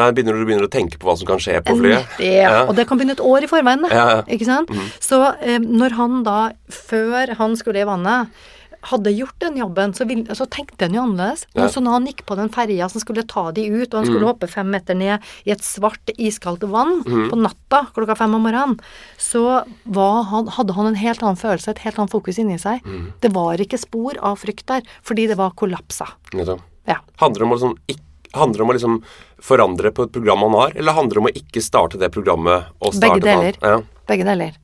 [0.00, 2.16] Nei, begynner du begynner å tenke på hva som kan skje på flyet?
[2.24, 2.62] Ja.
[2.64, 3.84] Og det kan begynne et år i forveien.
[3.92, 4.22] Ja, ja.
[4.32, 4.72] Ikke sant?
[5.04, 6.38] Så eh, når han da,
[6.72, 8.32] før han skulle i vannet,
[8.82, 11.44] hadde gjort den jobben, så, vil, så tenkte han jo annerledes.
[11.54, 11.68] Ja.
[11.70, 14.26] Så når han gikk på den ferja som skulle ta de ut, og han skulle
[14.26, 18.74] hoppe fem meter ned i et svart, iskaldt vann på natta klokka fem om morgenen,
[19.22, 22.82] så han, hadde han en helt annen følelse, et helt annet fokus inni seg.
[23.22, 26.08] Det var ikke spor av frykt der, fordi det var kollapsa.
[26.90, 26.98] Ja.
[27.22, 28.98] Handler det om å liksom ikk- Handler det om å liksom
[29.42, 32.70] forandre på et program man har, eller handler det om å ikke starte det programmet
[32.80, 33.58] og starte Begge deler.
[33.60, 33.80] Ja.
[34.08, 34.60] Begge deler.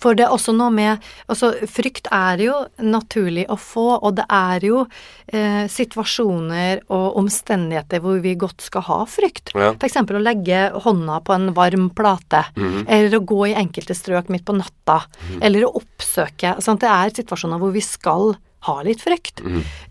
[0.00, 4.24] For det er også noe med Altså, frykt er jo naturlig å få, og det
[4.32, 4.82] er jo
[5.28, 9.52] eh, situasjoner og omstendigheter hvor vi godt skal ha frykt.
[9.54, 9.74] Ja.
[9.76, 14.46] Eksempel å legge hånda på en varm plate, eller å gå i enkelte strøk midt
[14.48, 15.02] på natta,
[15.40, 16.80] eller å oppsøke sant?
[16.80, 18.32] Det er situasjoner hvor vi skal
[18.66, 19.40] ha litt frykt.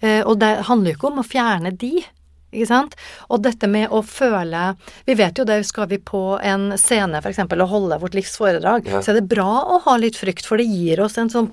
[0.01, 2.01] Eh, og det handler jo ikke om å fjerne de.
[2.51, 2.95] Ikke sant?
[3.29, 7.39] Og dette med å føle Vi vet jo det, skal vi på en scene f.eks.
[7.45, 9.01] og holde vårt livs foredrag, Ja.
[9.01, 11.51] så er det bra å ha litt frykt, for det gir oss en sånn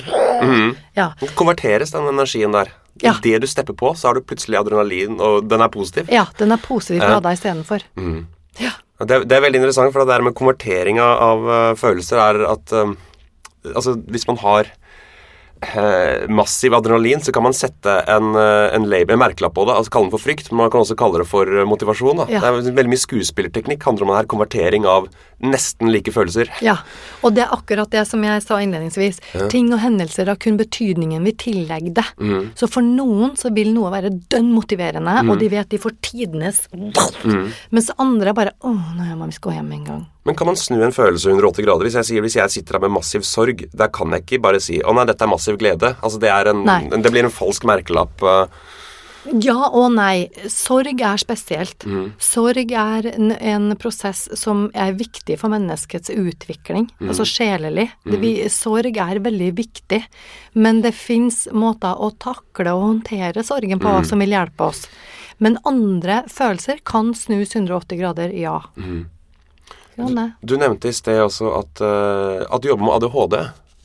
[0.97, 1.13] Ja.
[1.37, 2.73] Konverteres den energien der?
[3.03, 3.13] Ja.
[3.21, 6.09] Idet du stepper på, så har du plutselig adrenalin, og den er positiv?
[6.09, 7.21] ja den er positiv Ja.
[7.21, 7.83] deg istedenfor.
[8.59, 8.71] Ja.
[8.99, 12.47] Ja, Det, det er veldig interessant, for det der med konvertering av, av følelser er
[12.53, 12.97] at um,
[13.67, 14.69] Altså, hvis man har
[16.29, 19.91] massiv adrenalin, så kan man sette en, eh, en label, en merkelapp på det, altså
[19.91, 22.27] kalle den for frykt, men man kan også kalle det for eh, motivasjon.
[22.29, 22.41] Ja.
[22.41, 25.09] Det er veldig mye skuespillerteknikk handler om det her, konvertering av
[25.41, 26.51] nesten like følelser.
[26.65, 26.79] Ja,
[27.23, 29.21] og det er akkurat det som jeg sa innledningsvis.
[29.53, 32.07] Ting og hendelser har kun betydningen vi tillegger det.
[32.21, 32.51] Mm.
[32.57, 36.67] Så for noen så vil noe være dønn motiverende, og de vet de får tidenes
[37.27, 37.51] Mm.
[37.75, 40.05] Mens andre bare Å, nå må vi gå hjem en gang.
[40.27, 41.87] Men kan man snu en følelse 180 grader?
[41.87, 44.61] Hvis jeg sier, hvis jeg sitter her med massiv sorg, der kan jeg ikke bare
[44.61, 45.95] si 'Å nei, dette er massiv glede'.
[46.03, 48.23] Altså, det, en, det blir en falsk merkelapp.
[48.23, 48.47] eh.
[49.43, 50.29] Ja og nei.
[50.47, 51.83] Sorg er spesielt.
[51.85, 52.13] Mm.
[52.23, 57.09] Sorg er en, en prosess som er viktig for menneskets utvikling, Mm.
[57.11, 57.89] altså sjelelig.
[58.05, 60.05] Det, vi, sorg er veldig viktig,
[60.55, 63.83] men det fins måter å takle og håndtere sorgen Mm.
[63.83, 64.87] på som vil hjelpe oss.
[65.41, 68.61] Men andre følelser kan snus 180 grader, ja.
[68.79, 69.07] Mm.
[69.97, 70.27] Ja, det.
[70.45, 73.37] Du nevnte i sted også at, eh, at du jobber med ADHD.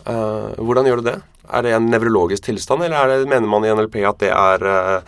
[0.05, 1.17] Eh, hvordan gjør du det?
[1.51, 4.63] Er det en nevrologisk tilstand, eller er det, mener man i NLP at det er
[4.63, 5.01] uh,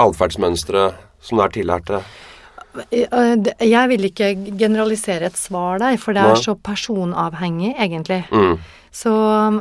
[0.00, 2.00] atferdsmønstre som det er tillærte?
[2.90, 6.30] Det- Jeg vil ikke generalisere et svar der, for det Nei.
[6.30, 8.24] er så personavhengig, egentlig.
[8.30, 8.58] Mm.
[8.92, 9.10] Så,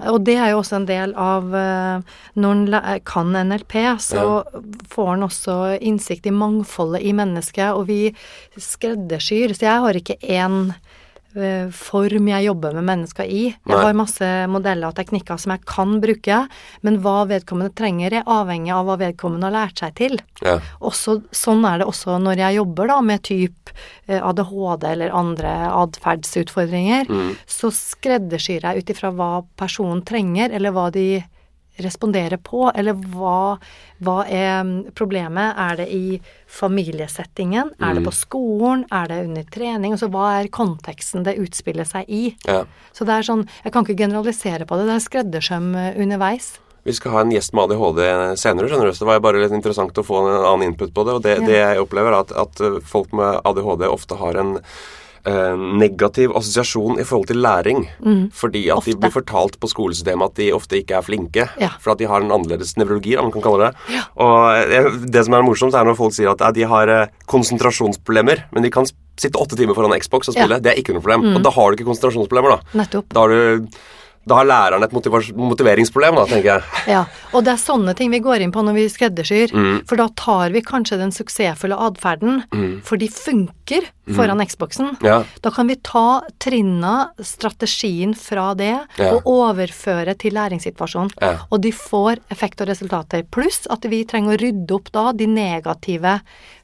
[0.09, 1.43] og det er jo også en del av
[2.35, 4.43] Når en kan NLP, så
[4.89, 8.15] får en også innsikt i mangfoldet i mennesket, og vi
[8.57, 9.53] skreddersyr.
[9.53, 10.73] Så jeg har ikke én
[11.75, 13.43] form jeg jobber med mennesker i.
[13.53, 16.39] Jeg har masse modeller og teknikker som jeg kan bruke,
[16.81, 20.17] men hva vedkommende trenger, er avhengig av hva vedkommende har lært seg til.
[20.41, 20.57] Ja.
[20.81, 23.73] Også, sånn er det også når jeg jobber da med typ
[24.07, 27.11] eh, ADHD eller andre atferdsutfordringer.
[27.49, 31.21] Så skreddersyr jeg ut ifra hva personen trenger, eller hva de
[31.83, 33.57] responderer på, eller hva,
[34.03, 35.57] hva er mm, problemet?
[35.57, 37.73] Er det i familiesettingen?
[37.79, 38.85] Er det på skolen?
[38.91, 39.93] Er det under trening?
[39.95, 42.23] Altså hva er konteksten det utspiller seg i?
[42.47, 42.63] Ja.
[42.95, 44.87] Så det er sånn Jeg kan ikke generalisere på det.
[44.89, 46.57] Det er skreddersøm eh, underveis.
[46.87, 47.99] Vi skal ha en gjest med ADHD
[48.39, 51.03] senere, skjønner du, så det var bare litt interessant å få en annen input på
[51.05, 51.17] det.
[51.17, 51.45] Og det, Ja.
[51.45, 54.55] det jeg opplever, er at, at folk med ADHD ofte har en
[55.25, 57.87] eh, negativ assosiasjon i forhold til læring.
[58.33, 58.99] Fordi at de Mm.
[58.99, 61.49] Blir fortalt på skolesystemet at de ofte ikke er flinke.
[61.59, 61.69] Ja.
[61.79, 63.75] For at de har en annerledes nevrologi, om man kan kalle det.
[63.93, 64.01] Ja.
[64.17, 68.43] Og eh, det som er morsomt, er når folk sier at eh, de har konsentrasjonsproblemer,
[68.53, 68.85] men de kan
[69.19, 70.41] sitte åtte timer foran Xbox og Ja.
[70.41, 70.45] Mm.
[70.47, 70.59] spille.
[70.63, 71.35] Det er ikke noe problem.
[71.35, 72.77] Og da har du ikke konsentrasjonsproblemer, da.
[72.83, 73.09] Nettopp.
[73.13, 73.67] Da har, du,
[74.27, 76.63] da har læreren et motiveringsproblem, da, tenker jeg.
[76.95, 77.03] Ja,
[77.33, 79.53] og det er sånne ting vi går inn på når vi skreddersyr.
[79.55, 79.77] Mm.
[79.89, 82.43] For da tar vi kanskje den suksessfulle atferden,
[82.85, 84.91] for de funker foran Xboxen.
[84.99, 85.05] Mm.
[85.05, 85.17] Ja.
[85.45, 86.93] Da kan vi ta trinna,
[87.25, 89.13] strategien fra det, Ja.
[89.15, 91.11] og overføre til læringssituasjonen.
[91.21, 91.45] Ja.
[91.49, 93.23] Og de får effekt og resultater.
[93.23, 96.19] Pluss at vi trenger å rydde opp da de negative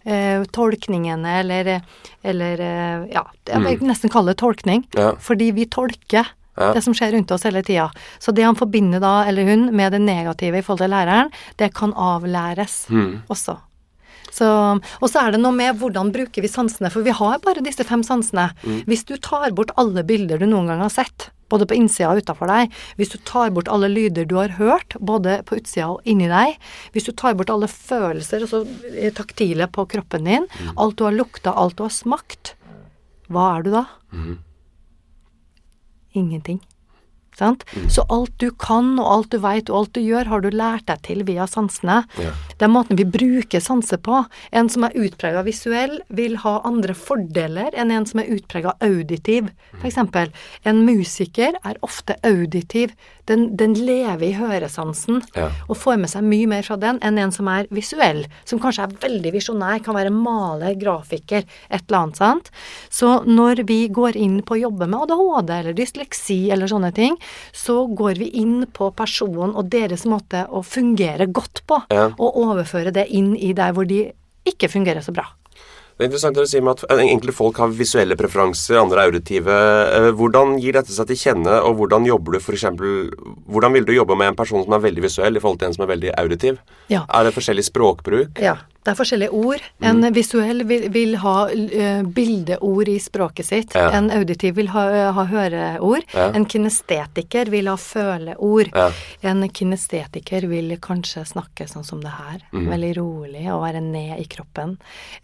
[0.05, 1.81] eh, tolkningene, eller,
[2.23, 4.85] eller eh, ja, jeg vil nesten kalle det tolkning.
[4.95, 5.21] Mm.
[5.21, 6.71] Fordi vi tolker Ja.
[6.73, 7.89] det som skjer rundt oss hele tida.
[8.19, 11.73] Så det han forbinder da, eller hun, med det negative i forhold til læreren, det
[11.75, 13.21] kan avlæres Mm.
[13.29, 13.57] også.
[14.35, 14.47] Så,
[15.01, 17.83] og så er det noe med hvordan bruker vi sansene, for vi har bare disse
[17.87, 18.49] fem sansene.
[18.65, 18.81] Mm.
[18.87, 22.19] Hvis du tar bort alle bilder du noen gang har sett, både på innsida og
[22.23, 26.01] utafor deg, hvis du tar bort alle lyder du har hørt, både på utsida og
[26.09, 26.57] inni deg,
[26.91, 28.63] hvis du tar bort alle følelser, altså
[28.97, 30.73] eh, taktile på kroppen din, Mm.
[30.77, 32.55] alt du har lukta, alt du har smakt,
[33.29, 33.85] hva er du da?
[34.11, 34.37] Mm.
[36.15, 36.61] Ingenting.
[37.35, 37.65] Sant?
[37.91, 40.85] Så alt du kan, og alt du veit, og alt du gjør, har du lært
[40.87, 42.01] deg til via sansene.
[42.21, 42.31] Ja.
[42.55, 44.21] Det er måten vi bruker sanser på.
[44.55, 49.49] En som er utprega visuell, vil ha andre fordeler enn en som er utprega auditiv.
[49.81, 50.31] For eksempel,
[50.63, 52.93] en musiker er ofte auditiv.
[53.27, 55.47] Den, den lever i høresansen Ja.
[55.67, 58.83] og får med seg mye mer fra den enn en som er visuell, som kanskje
[58.85, 62.51] er veldig visjonær, kan være maler, grafiker, et eller annet, sant.
[62.93, 67.17] Så når vi går inn på å jobbe med ADHD eller dysleksi eller sånne ting,
[67.53, 72.09] så går vi inn på personen og deres måte å fungere godt på, Ja.
[72.17, 74.11] og overføre det inn i der hvor de
[74.45, 75.25] ikke fungerer så bra.
[75.97, 79.47] Det er interessant å si med at enkelte folk har visuelle preferanser, andre auditive.
[79.47, 83.09] Eh, Hvordan gir dette seg til kjenne, og hvordan jobber du for eksempel,
[83.47, 85.73] Hvordan vil du jobbe med en person som er veldig visuell i forhold til en
[85.73, 86.57] som er veldig auditiv?
[86.89, 87.05] Ja.
[87.07, 88.41] Er det forskjellig språkbruk?
[88.43, 89.63] Ja, det er forskjellige ord.
[89.81, 93.73] En visuell vil, vil ha eh, bildeord i språket sitt.
[93.73, 93.87] Ja.
[93.97, 94.83] En auditiv vil ha,
[95.15, 96.05] ha høreord.
[96.13, 96.27] Ja.
[96.37, 98.69] En kinestetiker vil ha føleord.
[98.75, 98.91] Ja.
[99.25, 102.67] En kinestetiker vil kanskje snakke sånn som det her, mm.
[102.69, 104.75] veldig rolig og være ned i kroppen.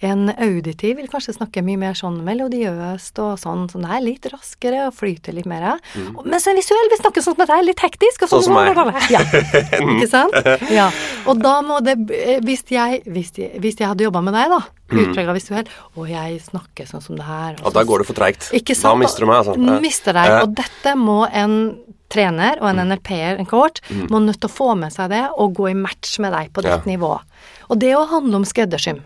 [0.01, 4.25] En auditiv vil kanskje snakke mye mer sånn melodiøst og sånn som det er, litt
[4.33, 5.77] raskere og flyter litt mer.
[6.25, 8.25] Mens en visuell vil snakke sånn som det er, litt hektisk.
[8.25, 9.05] Og sånn, Sånn som meg.
[9.13, 9.21] Ja,
[9.93, 10.35] ikke sant?
[10.73, 10.89] Ja.
[11.29, 14.49] Og da må det eh, Hvis jeg, hvis jeg, hvis jeg hadde jobba med deg,
[14.53, 14.59] da,
[14.91, 18.49] utprega visuell, og jeg snakker sånn som det her Og da går det for treigt.
[18.51, 19.79] Da mister du meg, altså.
[19.81, 20.35] Mister deg.
[20.43, 21.57] Og dette må en
[22.11, 23.79] trener og en NLP-er, en coach,
[24.11, 26.61] må nødt til å få med seg det og gå i match med deg på
[26.65, 26.81] ditt Ja.
[26.85, 27.13] nivå.
[27.71, 28.99] Og det å handle om skreddersøm.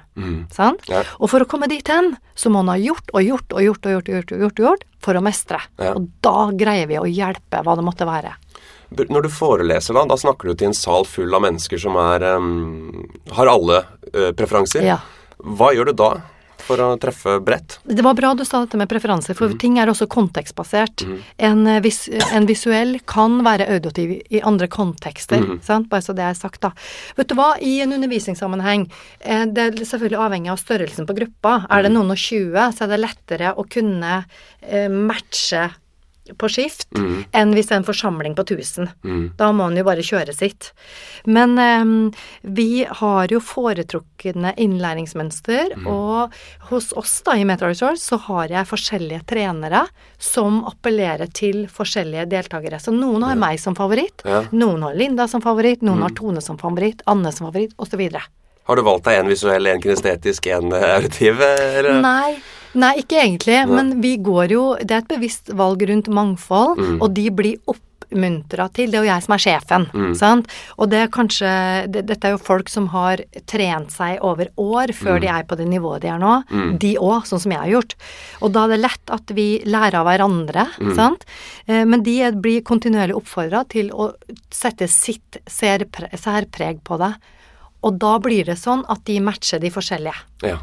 [0.51, 0.87] Sant?
[0.89, 1.03] Ja.
[1.21, 3.85] Og for å komme dit hen, så må man ha gjort og gjort og gjort
[3.85, 5.59] og gjort og gjort, og gjort, og gjort for å mestre.
[5.77, 5.93] Ja.
[5.93, 8.33] Og da greier vi å hjelpe hva det måtte være.
[8.89, 12.25] Når du foreleser, da, da snakker du til en sal full av mennesker som er
[12.35, 13.81] um, har alle
[14.13, 14.85] uh, preferanser.
[14.85, 15.01] Ja.
[15.41, 16.11] Hva gjør du da
[16.65, 17.77] for å treffe bredt?
[17.83, 21.05] Det var bra du sa dette med preferanser, for ting er også kontekstbasert.
[21.37, 25.89] En, eh, vis, en visuell kan være auditiv i andre kontekster, sant?
[25.91, 26.71] bare så det er sagt, da.
[27.17, 31.65] Vet du hva, i en undervisningssammenheng, eh, det er selvfølgelig avhengig av størrelsen på gruppa.
[31.69, 34.25] Er det noen og 20, så er det lettere å kunne
[34.61, 35.69] eh, matche
[36.41, 38.89] på skift enn hvis det er en forsamling på 1000.
[39.37, 40.71] Da må en jo bare kjøre sitt.
[41.25, 42.11] Men eh,
[42.41, 46.33] vi har jo foretrukne innlæringsmønster, og
[46.71, 49.85] hos oss da i Metro Resource så har jeg forskjellige trenere
[50.21, 52.79] som appellerer til forskjellige deltakere.
[52.81, 54.43] Så noen har meg som favoritt, Ja.
[54.51, 58.09] noen har Linda som favoritt, noen har Tone som favoritt, Anne som favoritt, osv.
[58.65, 61.39] Har du valgt deg en visuell, en kinestetisk, en eh, auditiv?
[61.41, 61.99] eh, Eller?
[62.01, 62.37] Nei,
[62.75, 63.67] nei, ikke egentlig.
[63.67, 68.67] Men vi går jo Det er et bevisst valg rundt mangfold, og de blir oppmuntra
[68.71, 68.91] til.
[68.91, 69.85] Det er jo jeg som er sjefen,
[70.15, 70.47] sant.
[70.77, 71.49] Og det er kanskje
[71.91, 75.57] det, Dette er jo folk som har trent seg over år før de er på
[75.57, 76.43] det nivået de er nå.
[76.79, 77.95] De òg, sånn som jeg har gjort.
[78.41, 81.25] Og da er det lett at vi lærer av hverandre, sant.
[81.67, 84.13] Eh, Men de blir kontinuerlig oppfordra til å
[84.51, 87.13] sette sitt særpreg på det.
[87.85, 90.15] Og da blir det sånn at de matcher de forskjellige.
[90.43, 90.57] Ja.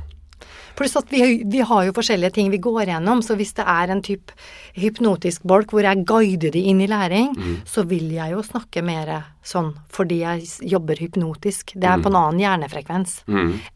[0.78, 3.92] Pluss at vi, vi har jo forskjellige ting vi går gjennom, så hvis det er
[3.92, 4.32] en type
[4.78, 7.34] hypnotisk bolk hvor jeg guider de inn i læring,
[7.68, 11.72] så vil jeg jo snakke mer sånn fordi jeg jobber hypnotisk.
[11.74, 12.02] Det er Mm.
[12.04, 13.14] på en annen hjernefrekvens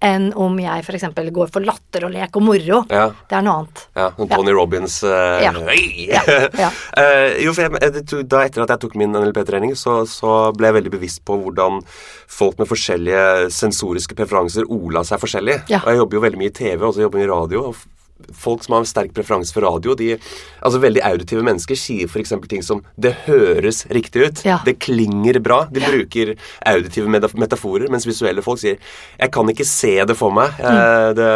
[0.00, 1.02] enn om jeg f.eks.
[1.32, 2.84] går for latter og lek og moro.
[2.88, 3.08] Ja.
[3.28, 3.82] Det er noe annet.
[3.96, 5.52] Ja, sånn Tony Robins uh, Ja.
[5.52, 6.22] Ja,
[6.58, 6.70] ja.
[6.96, 10.68] Eh, jo, for jeg, eh, da Etter at jeg tok min NLP-trening, så, så ble
[10.70, 11.82] jeg veldig bevisst på hvordan
[12.28, 15.58] folk med forskjellige sensoriske preferanser ola seg forskjellig.
[15.68, 15.82] Ja.
[15.84, 17.66] Og jeg jobber jo veldig mye i TV, og så jobber jeg i radio.
[17.68, 17.76] og
[18.32, 20.14] Folk som har en sterk preferanse for radio, de,
[20.64, 22.32] altså veldig auditive mennesker, sier f.eks.
[22.48, 24.58] ting som 'det høres riktig ut', Ja.
[24.64, 25.70] 'det klinger bra'.
[25.70, 26.34] De bruker
[26.66, 28.78] auditive metaforer, mens visuelle folk sier
[29.20, 30.52] 'jeg kan ikke se det for meg'.
[30.58, 31.28] Eh, det,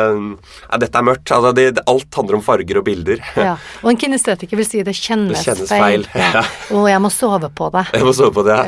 [0.70, 1.30] ja, 'Dette er mørkt'.
[1.30, 3.18] Altså, det, alt handler om farger og bilder.
[3.36, 3.56] Ja.
[3.84, 6.42] Og en kinestetiker vil si det kjennes, Det kjennes feil, ja.
[6.72, 7.86] Og jeg må sove på det.
[7.92, 8.58] Jeg må sove på det.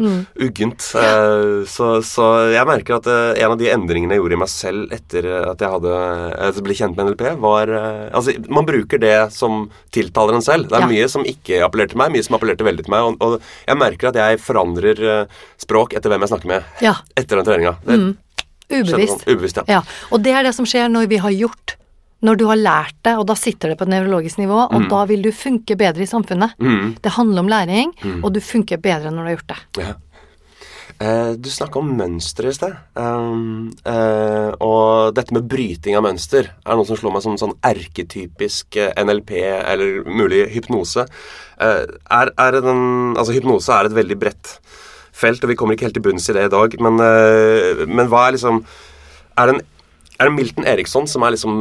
[0.00, 0.26] Mm.
[0.46, 0.94] Uggent.
[0.94, 4.48] Eh, Så, så jeg merker at eh, en av de endringene jeg gjorde i meg
[4.48, 5.90] selv etter at jeg hadde
[6.54, 10.68] jeg ble kjent med NLP, var eh, Altså, man bruker det som tiltaler en selv.
[10.68, 10.86] Det er Ja.
[10.86, 13.00] mye som ikke appellerte til meg, mye som appellerte veldig til meg.
[13.02, 15.26] Og, og jeg merker at jeg forandrer eh,
[15.58, 16.94] språk etter hvem jeg snakker med Ja.
[17.16, 17.76] etter den treninga.
[17.86, 18.16] Mm.
[18.70, 19.26] Ubevisst.
[19.28, 19.64] Ubevisst, ja.
[19.68, 21.76] Ja, og det er det som skjer når vi har gjort
[22.22, 24.88] når du har lært det, og da sitter det på et nevrologisk nivå, og Mm.
[24.90, 26.52] da vil du funke bedre i samfunnet.
[27.00, 29.56] Det handler om læring, og du funker bedre når du har gjort det.
[29.80, 29.94] Ja.
[31.00, 32.74] Eh, du snakka om mønster i sted.
[32.92, 37.56] Um, eh, og dette med bryting av mønster er noe som slår meg som sånn
[37.64, 41.06] erketypisk eh, NLP eller mulig hypnose.
[41.56, 42.84] Eh, er, er den,
[43.14, 44.52] altså Hypnose er et veldig bredt
[45.20, 46.76] felt, og vi kommer ikke helt til bunns i det i dag.
[46.84, 48.64] Men, eh, men hva er liksom
[49.40, 49.66] Er det en
[50.20, 51.54] er det Milton Eriksson som er liksom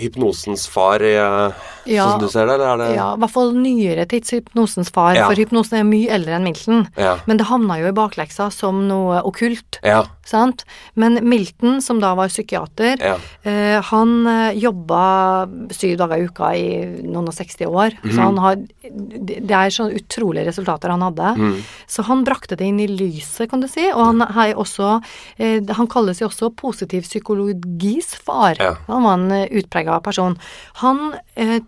[0.00, 1.52] hypnosens far, eh,
[1.86, 2.04] Ja.
[2.06, 2.54] sånn som du ser det?
[2.54, 5.26] Eller er det Ja, i hvert fall nyere tids hypnosens far, Ja.
[5.28, 6.88] for hypnosen er mye eldre enn Milton.
[6.96, 7.18] Ja.
[7.26, 9.78] Men det havna jo i bakleksa som noe okkult.
[9.84, 10.04] Ja.
[10.24, 10.64] Sant?
[10.96, 13.00] Men Milton, som da var psykiater,
[13.44, 17.92] eh, han eh, jobba syv dager i uka i noen og 60 år.
[18.02, 18.10] Mm.
[18.12, 21.36] Så han har Det er sånne utrolige resultater han hadde.
[21.36, 21.62] Mm.
[21.88, 23.90] Så han brakte det inn i lyset, kan du si.
[23.90, 24.20] Og han
[24.54, 25.02] også
[25.38, 27.02] eh, Han kalles jo også positiv
[28.00, 28.56] psykologis far.
[28.58, 28.76] Ja.
[28.86, 30.38] Han var en eh, utprega person.
[30.82, 31.60] Han eh,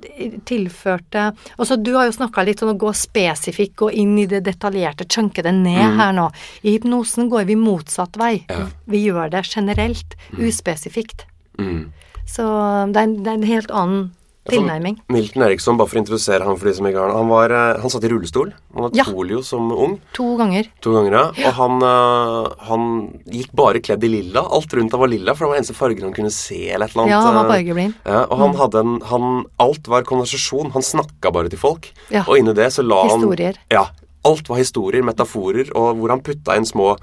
[0.45, 4.43] tilførte Altså, du har jo snakka litt om å gå spesifikk, gå inn i det
[4.47, 6.29] detaljerte, chunke det ned her nå.
[6.63, 8.45] I hypnosen går vi motsatt vei.
[8.49, 8.67] Ja.
[8.87, 11.25] Vi gjør det generelt, uspesifikt.
[11.59, 11.93] Mm.
[12.29, 12.45] Så
[12.93, 14.11] det er, en- det er en helt annen
[14.57, 14.97] tilnærming.
[15.09, 17.81] Milton Eriksson, bare for å introdusere ham for de som ikke har han, var, eh,
[17.81, 18.53] han satt i rullestol.
[18.75, 19.05] Han hadde Ja.
[19.05, 20.01] polio som ung.
[20.15, 20.69] To ganger.
[20.81, 21.49] To ganger, ja.
[21.49, 24.41] Og han, øh, han gikk bare kledd i lilla.
[24.49, 26.71] Alt rundt ham var lilla, for det var den eneste fargen han kunne se.
[26.71, 27.11] eller et eller annet.
[27.11, 27.53] Ja, han var øh.
[27.57, 27.95] fargeblind.
[28.07, 30.73] Ja, og han hadde en han, Alt var konversasjon.
[30.73, 31.93] Han snakka bare til folk.
[32.11, 32.25] Ja.
[32.29, 33.55] Og inni det så la Historier.
[33.57, 33.87] han Ja.
[34.25, 36.97] Alt var historier, metaforer, og hvor han putta inn små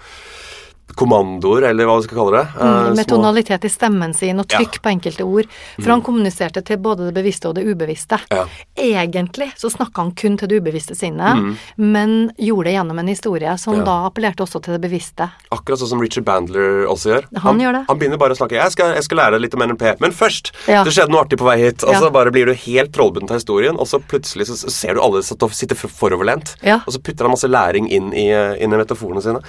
[0.96, 2.48] kommandoer, eller hva vi skal kalle det.
[2.56, 4.60] Mm, eh, med små- tonalitet i stemmen sin og Ja.
[4.60, 5.46] trykk på enkelte ord.
[5.80, 8.20] For han kommuniserte til både det bevisste og det ubevisste.
[8.32, 8.46] Ja.
[8.78, 13.58] Egentlig så snakka han kun til det ubevisste sinnet, men gjorde det gjennom en historie
[13.58, 13.84] som Ja.
[13.84, 15.30] da appellerte også til det bevisste.
[15.52, 17.24] Akkurat sånn som Richard Bandler også gjør.
[17.42, 17.86] Han gjør det.
[17.88, 18.52] Han begynner bare å snakke.
[18.56, 19.96] Jeg skal, jeg skal lære deg litt om NLP.
[20.00, 20.52] Men først!
[20.68, 20.84] Ja.
[20.84, 21.84] Det skjedde noe artig på vei hit.
[21.84, 22.10] Og så Ja.
[22.10, 25.48] bare blir du helt trollbundet av historien, og så plutselig så ser du alle sitter
[25.50, 26.56] sitte foroverlent.
[26.64, 26.82] Ja.
[26.88, 28.30] Og så putter han masse læring inn i,
[28.62, 29.42] inn i metaforene sine.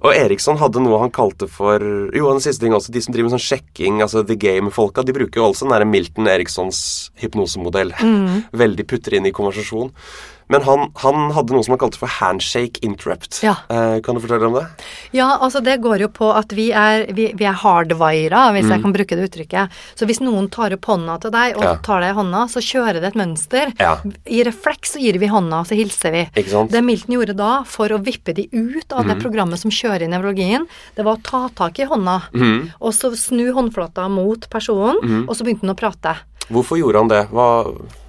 [0.00, 1.82] Og Eriksson hadde noe han kalte for
[2.16, 2.92] Jo, en siste ting også.
[2.94, 5.86] De som driver med sånn sjekking, altså The Game-folka, de bruker jo også den der
[5.88, 6.82] Milton Erikssons
[7.20, 7.92] hypnosemodell.
[8.00, 8.46] Mm.
[8.64, 9.92] Veldig putter inn i konversasjon.
[10.50, 13.38] Men han, han hadde noe som han kalte for handshake interrupt.
[13.46, 13.54] Ja.
[13.70, 14.64] Eh, kan du fortelle om det?
[15.14, 18.82] Ja, altså det går jo på at vi er, vi, vi er hardwira, hvis jeg
[18.82, 19.70] kan bruke det uttrykket.
[19.94, 21.68] Så hvis noen tar opp hånda til deg, og Mm.
[21.70, 21.76] Ja.
[21.86, 23.72] tar deg i hånda, så kjører det et mønster.
[23.78, 23.92] Ja.
[24.26, 26.22] I refleks så gir vi hånda, og så hilser vi.
[26.34, 29.08] Det Milton gjorde da, for å vippe de ut av Mm.
[29.14, 32.72] det programmet som kjører i nevrologien, det var å ta tak i hånda, Mm.
[32.80, 36.16] og så snu håndflata mot personen, og så begynte han å prate.
[36.50, 37.20] Hvorfor gjorde han det?
[37.30, 37.44] Hva,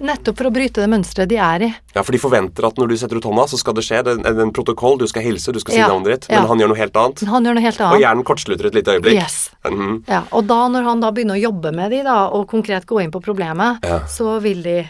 [0.02, 1.68] Nettopp for å bryte det mønsteret de er i.
[1.94, 4.00] ja, For de forventer at når du setter ut hånda, så skal det skje.
[4.04, 6.26] Det er en protokoll, du skal hilse, du skal si Ja, navnet ditt.
[6.28, 6.40] ja.
[6.40, 7.20] Men han gjør noe helt annet.
[7.30, 7.94] Han gjør noe helt annet.
[7.94, 9.20] Og hjernen kortslutter et lite øyeblikk.
[9.22, 9.50] Yes.
[9.64, 10.02] Mhm.
[10.08, 13.00] Ja, og da når han da begynner å jobbe med de da, og konkret gå
[13.02, 14.00] inn på problemet, Ja.
[14.06, 14.88] så vil de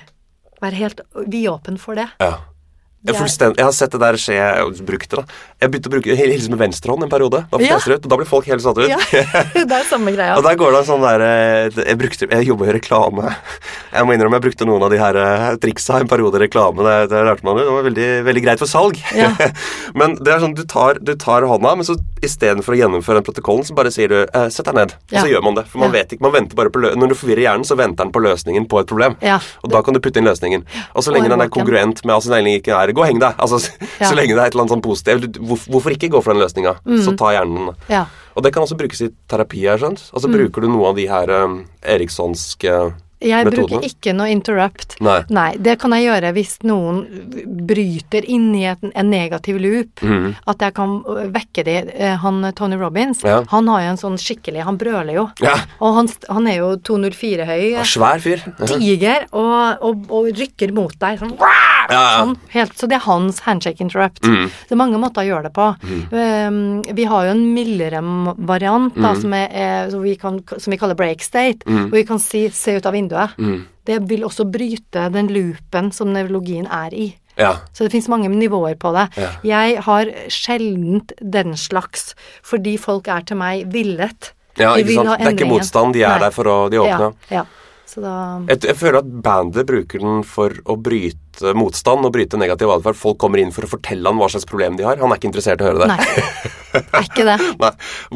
[0.62, 2.08] være helt vidåpen for det.
[2.20, 2.38] Ja.
[3.02, 5.22] Jeg, jeg har sett det der skje, jeg har brukt det.
[5.58, 7.40] Jeg begynte å bruke hilse med venstrehånd en periode.
[7.50, 7.74] Da, Ja.
[7.82, 8.86] ut, og da ble folk helt satt ut.
[8.86, 8.98] Ja,
[9.58, 10.36] det er samme greia.
[10.38, 13.32] Og der går det en sånn der eh, Jeg, brukte, jeg jobba i reklame.
[13.90, 16.84] Jeg må innrømme jeg brukte noen av de her eh, triksa en periode i reklame.
[16.86, 17.66] Det, det lærte man jo.
[17.66, 19.02] Det var veldig, veldig greit for salg.
[19.18, 19.32] Ja.
[19.98, 23.26] men det er sånn, du tar, du tar hånda, men så istedenfor å gjennomføre den
[23.26, 24.94] protokollen, så bare sier du eh, 'sett deg ned'.
[25.10, 25.66] Og så gjør man det.
[25.72, 28.06] For man vet ikke, man venter bare på lø Når du forvirrer hjernen, så venter
[28.06, 29.18] den på løsningen på et problem.
[29.26, 29.40] Ja.
[29.66, 30.62] Og da kan du putte inn løsningen.
[30.94, 32.30] Og så lenge og den er kongruent med altså,
[32.92, 33.58] er 'gå og heng deg', altså,
[34.00, 34.06] Ja.
[34.08, 36.76] så lenge det er et eller annet sånn positivt hvorfor, ikke gå for den løsninga?
[37.04, 37.68] Så ta hjernen.
[37.72, 37.74] Mm.
[37.88, 38.04] Ja.
[38.36, 40.10] Og det kan også brukes i terapi, jeg skjønt.
[40.14, 40.32] Altså Mm.
[40.36, 43.68] bruker du noe av de her um, erikssonske Jeg metodene?
[43.68, 44.96] bruker ikke noe interrupt.
[45.00, 45.56] Nei.
[45.56, 47.02] det kan jeg gjøre hvis noen
[47.66, 50.02] bryter inn i et, en negativ loop.
[50.02, 50.34] Mm.
[50.46, 51.76] At jeg kan øh, vekke de.
[51.94, 53.42] Eh, Han Tony Robins, Ja.
[53.48, 55.28] han har jo en sånn skikkelig Han brøler jo.
[55.42, 55.54] Ja.
[55.80, 57.64] Og han, han er jo 204 høy.
[57.76, 58.42] Ja, Svær fyr.
[58.78, 61.36] Diger og, og, og rykker mot deg sånn.
[61.92, 64.22] Sånn helt, så det er hans handshake interrupt.
[64.24, 64.46] Mm.
[64.68, 65.66] Det er mange måter å gjøre det på.
[66.12, 66.60] Um,
[66.94, 68.00] vi har jo en mildere
[68.38, 69.02] variant Mm.
[69.02, 72.18] da, som, er, er, som, vi kan, som vi kaller break state, hvor vi kan
[72.18, 73.11] si 'se ut av vinduet'.
[73.38, 73.64] Mm.
[73.88, 77.08] Det vil også bryte den loopen som nevrologien er i.
[77.38, 77.54] Ja.
[77.72, 79.06] Så det fins mange nivåer på det.
[79.16, 79.30] Ja.
[79.46, 82.12] Jeg har sjeldent den slags,
[82.44, 84.32] fordi folk er til meg villet.
[84.60, 85.16] ja, ikke sant.
[85.18, 86.22] Det er ikke motstand, de er Nei.
[86.26, 87.12] der for å De er åpne.
[87.30, 87.44] Ja, ja.
[87.92, 91.18] Så da Jeg, jeg føler at bandet bruker den for å bryte
[91.56, 92.98] motstand og bryte negativ atferd.
[92.98, 94.98] Folk kommer inn for å fortelle han hva slags problem de har.
[95.00, 95.92] Han er ikke interessert i å høre det.
[95.92, 96.50] Nei.
[96.72, 97.36] Er ikke det.
[97.62, 97.70] Nei.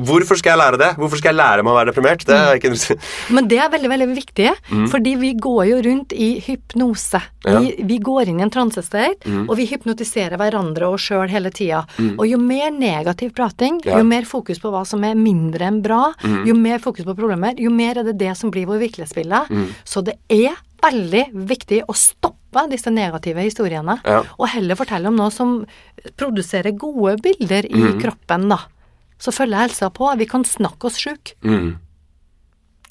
[0.08, 0.90] Hvorfor skal jeg lære det?
[0.96, 2.24] Hvorfor skal jeg lære meg å være deprimert?
[2.24, 4.52] Det er ikke interessert Men det er veldig veldig viktig,
[4.92, 7.20] fordi vi går jo rundt i hypnose.
[7.20, 7.46] Mm.
[7.46, 7.56] Ja.
[7.56, 7.66] Mm.
[7.66, 11.52] Vi, vi går inn i en transestate, og vi hypnotiserer hverandre og oss sjøl hele
[11.54, 11.84] tida.
[12.16, 13.96] Og jo mer negativ prating, Ja.
[13.96, 13.98] Mm.
[14.00, 16.12] jo mer fokus på hva som er mindre enn bra,
[16.48, 19.44] jo mer fokus på problemer, jo mer er det det som blir vår virkelighetsbilde.
[19.52, 19.68] Mm.
[19.84, 22.34] Så det er veldig viktig å stoppe
[22.70, 24.22] disse negative historiene, Ja.
[24.38, 25.66] og heller fortelle om noe som
[26.16, 28.00] produserer gode bilder i Mm.
[28.00, 28.58] kroppen, da.
[29.18, 30.16] Så følger helsa på.
[30.18, 31.34] Vi kan snakke oss sjuk.
[31.42, 31.76] Mm.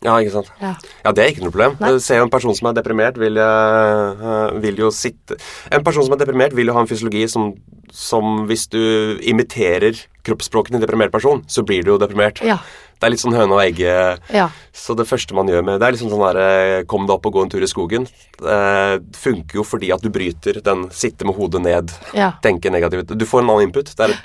[0.03, 0.49] Ja, ikke sant.
[0.61, 0.75] Ja.
[1.05, 1.77] Ja, det er ikke noe problem.
[1.79, 1.97] Nei.
[2.03, 5.37] Se en person som er deprimert, vil, eh, vil jo sitte
[5.71, 7.53] En person som er deprimert, vil jo ha en fysiologi som,
[7.91, 9.95] som hvis du imiterer
[10.25, 12.41] kroppsspråket til en deprimert person, så blir du jo deprimert.
[12.45, 12.57] Ja.
[12.95, 13.91] Det er litt sånn høne og egge.
[14.33, 14.47] Ja.
[14.73, 17.25] Så det første man gjør med Det er liksom sånn der eh, Kom deg opp
[17.27, 18.05] og gå en tur i skogen.
[18.39, 22.33] Det funker jo fordi at du bryter den sitte med hodet ned, Ja.
[22.41, 23.11] tenke negativt.
[23.17, 23.91] Du får en annen input.
[23.95, 24.15] Det er,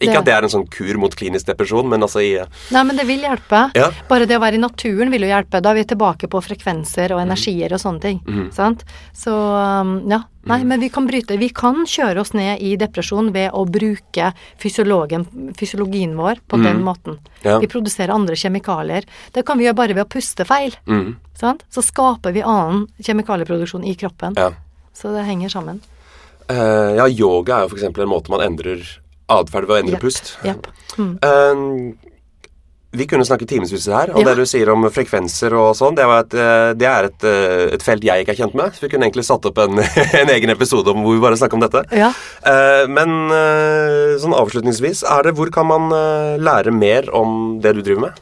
[0.00, 2.32] ikke at det er en sånn kur mot klinisk depresjon, men altså i
[2.74, 3.70] Nei, men det vil hjelpe.
[3.78, 3.90] Ja.
[4.08, 5.60] Bare det å være i naturen vil jo hjelpe.
[5.62, 8.20] Da er vi tilbake på frekvenser og energier og sånne ting.
[8.26, 8.50] Mm.
[8.52, 8.84] Sant?
[9.16, 10.22] Så um, ja.
[10.50, 11.36] Nei, men vi kan bryte.
[11.38, 17.18] Vi kan kjøre oss ned i depresjon ved å bruke fysiologien vår på den måten.
[17.20, 17.44] Mhm.
[17.46, 17.58] Ja.
[17.62, 19.06] Vi produserer andre kjemikalier.
[19.32, 20.74] Det kan vi gjøre bare ved å puste feil.
[20.86, 21.62] mm, Sant?
[21.70, 24.34] Så skaper vi annen kjemikalieproduksjon i kroppen.
[24.36, 24.50] Ja.
[24.94, 25.80] Så det henger sammen.
[26.50, 27.84] Uh, ja, yoga er jo f.eks.
[27.98, 28.82] en måte man endrer
[29.40, 30.04] atferd ved å endre yep.
[30.04, 30.34] pust.
[30.44, 30.66] Yep.
[30.98, 31.12] Mm.
[31.24, 32.12] Uh,
[32.92, 34.28] vi kunne snakke timevis her, og Ja.
[34.28, 37.74] det du sier om frekvenser og sånn, det, var et, eh, det er et, eh,
[37.74, 38.74] et felt jeg ikke er kjent med.
[38.74, 39.78] Så vi kunne egentlig satt opp en,
[40.20, 41.84] en egen episode om hvor vi bare snakker om dette.
[41.90, 42.12] Ja.
[42.44, 45.88] Uh, men uh, sånn avslutningsvis, er det hvor kan man
[46.42, 48.20] lære mer om det du driver med?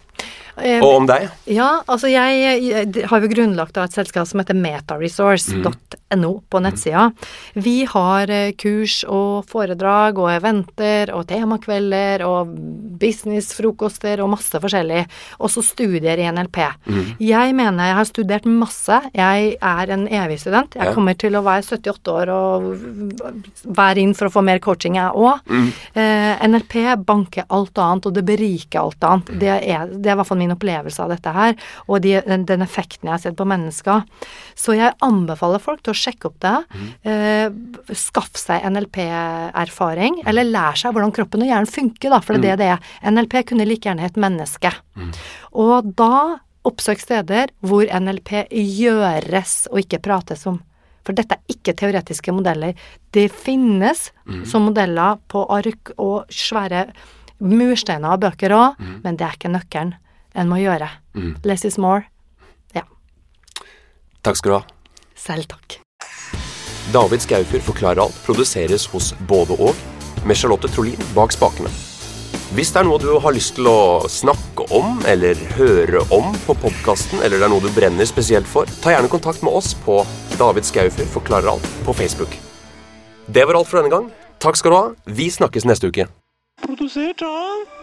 [0.62, 1.28] Eh, Og om deg?
[1.48, 7.06] Ja, altså jeg, jeg har jo grunnlagt et selskap som heter metaresource.no på nettsida.
[7.54, 12.52] Vi har eh, kurs og foredrag og eventer og temakvelder og
[13.00, 15.04] businessfrokoster og masse forskjellig.
[15.40, 16.58] Også studier i NLP.
[17.22, 19.00] Jeg mener jeg har studert masse.
[19.16, 20.74] Jeg er en evig student.
[20.76, 20.94] Jeg Ja.
[20.94, 22.62] kommer til å være 78 år og
[23.76, 25.40] være inn for å få mer coaching, jeg òg.
[25.94, 29.26] Eh, NLP banker alt annet, og det beriker alt annet.
[29.38, 32.46] Det er, det er i hvert fall min opplevelse av dette her, og de, den,
[32.48, 34.04] den effekten jeg har sett på mennesker.
[34.58, 36.56] Så jeg anbefaler folk til å sjekke opp det.
[37.08, 42.54] Eh, skaff seg NLP-erfaring, eller lær seg hvordan kroppen og hjernen funker, da, for det
[42.54, 42.94] er det det er.
[43.10, 44.72] NLP kunne like gjerne hett menneske.
[45.58, 50.60] Og da oppsøk steder hvor NLP gjøres og ikke prates om.
[51.06, 52.76] For dette er ikke teoretiske modeller.
[53.14, 54.10] Det finnes
[54.46, 56.90] som modeller på ark og svære
[57.40, 59.94] mursteiner og bøker òg, men det er ikke nøkkelen.
[60.34, 60.88] En må gjøre.
[61.44, 62.04] Less is more.
[62.76, 62.84] Ja.
[64.22, 64.64] Takk skal du ha.
[65.18, 65.80] Selv takk.
[66.94, 69.78] David Skaufjord forklarer alt produseres hos både og,
[70.26, 71.70] med Charlotte Trolin bak spakene.
[72.50, 76.56] Hvis det er noe du har lyst til å snakke om eller høre om på
[76.58, 80.00] podkasten, eller det er noe du brenner spesielt for, ta gjerne kontakt med oss på
[80.40, 82.34] David Skaufjord forklarer alt på Facebook.
[83.30, 84.10] Det var alt for denne gang.
[84.42, 84.86] Takk skal du ha.
[85.06, 86.08] Vi snakkes neste uke.
[86.64, 87.79] Produsert av og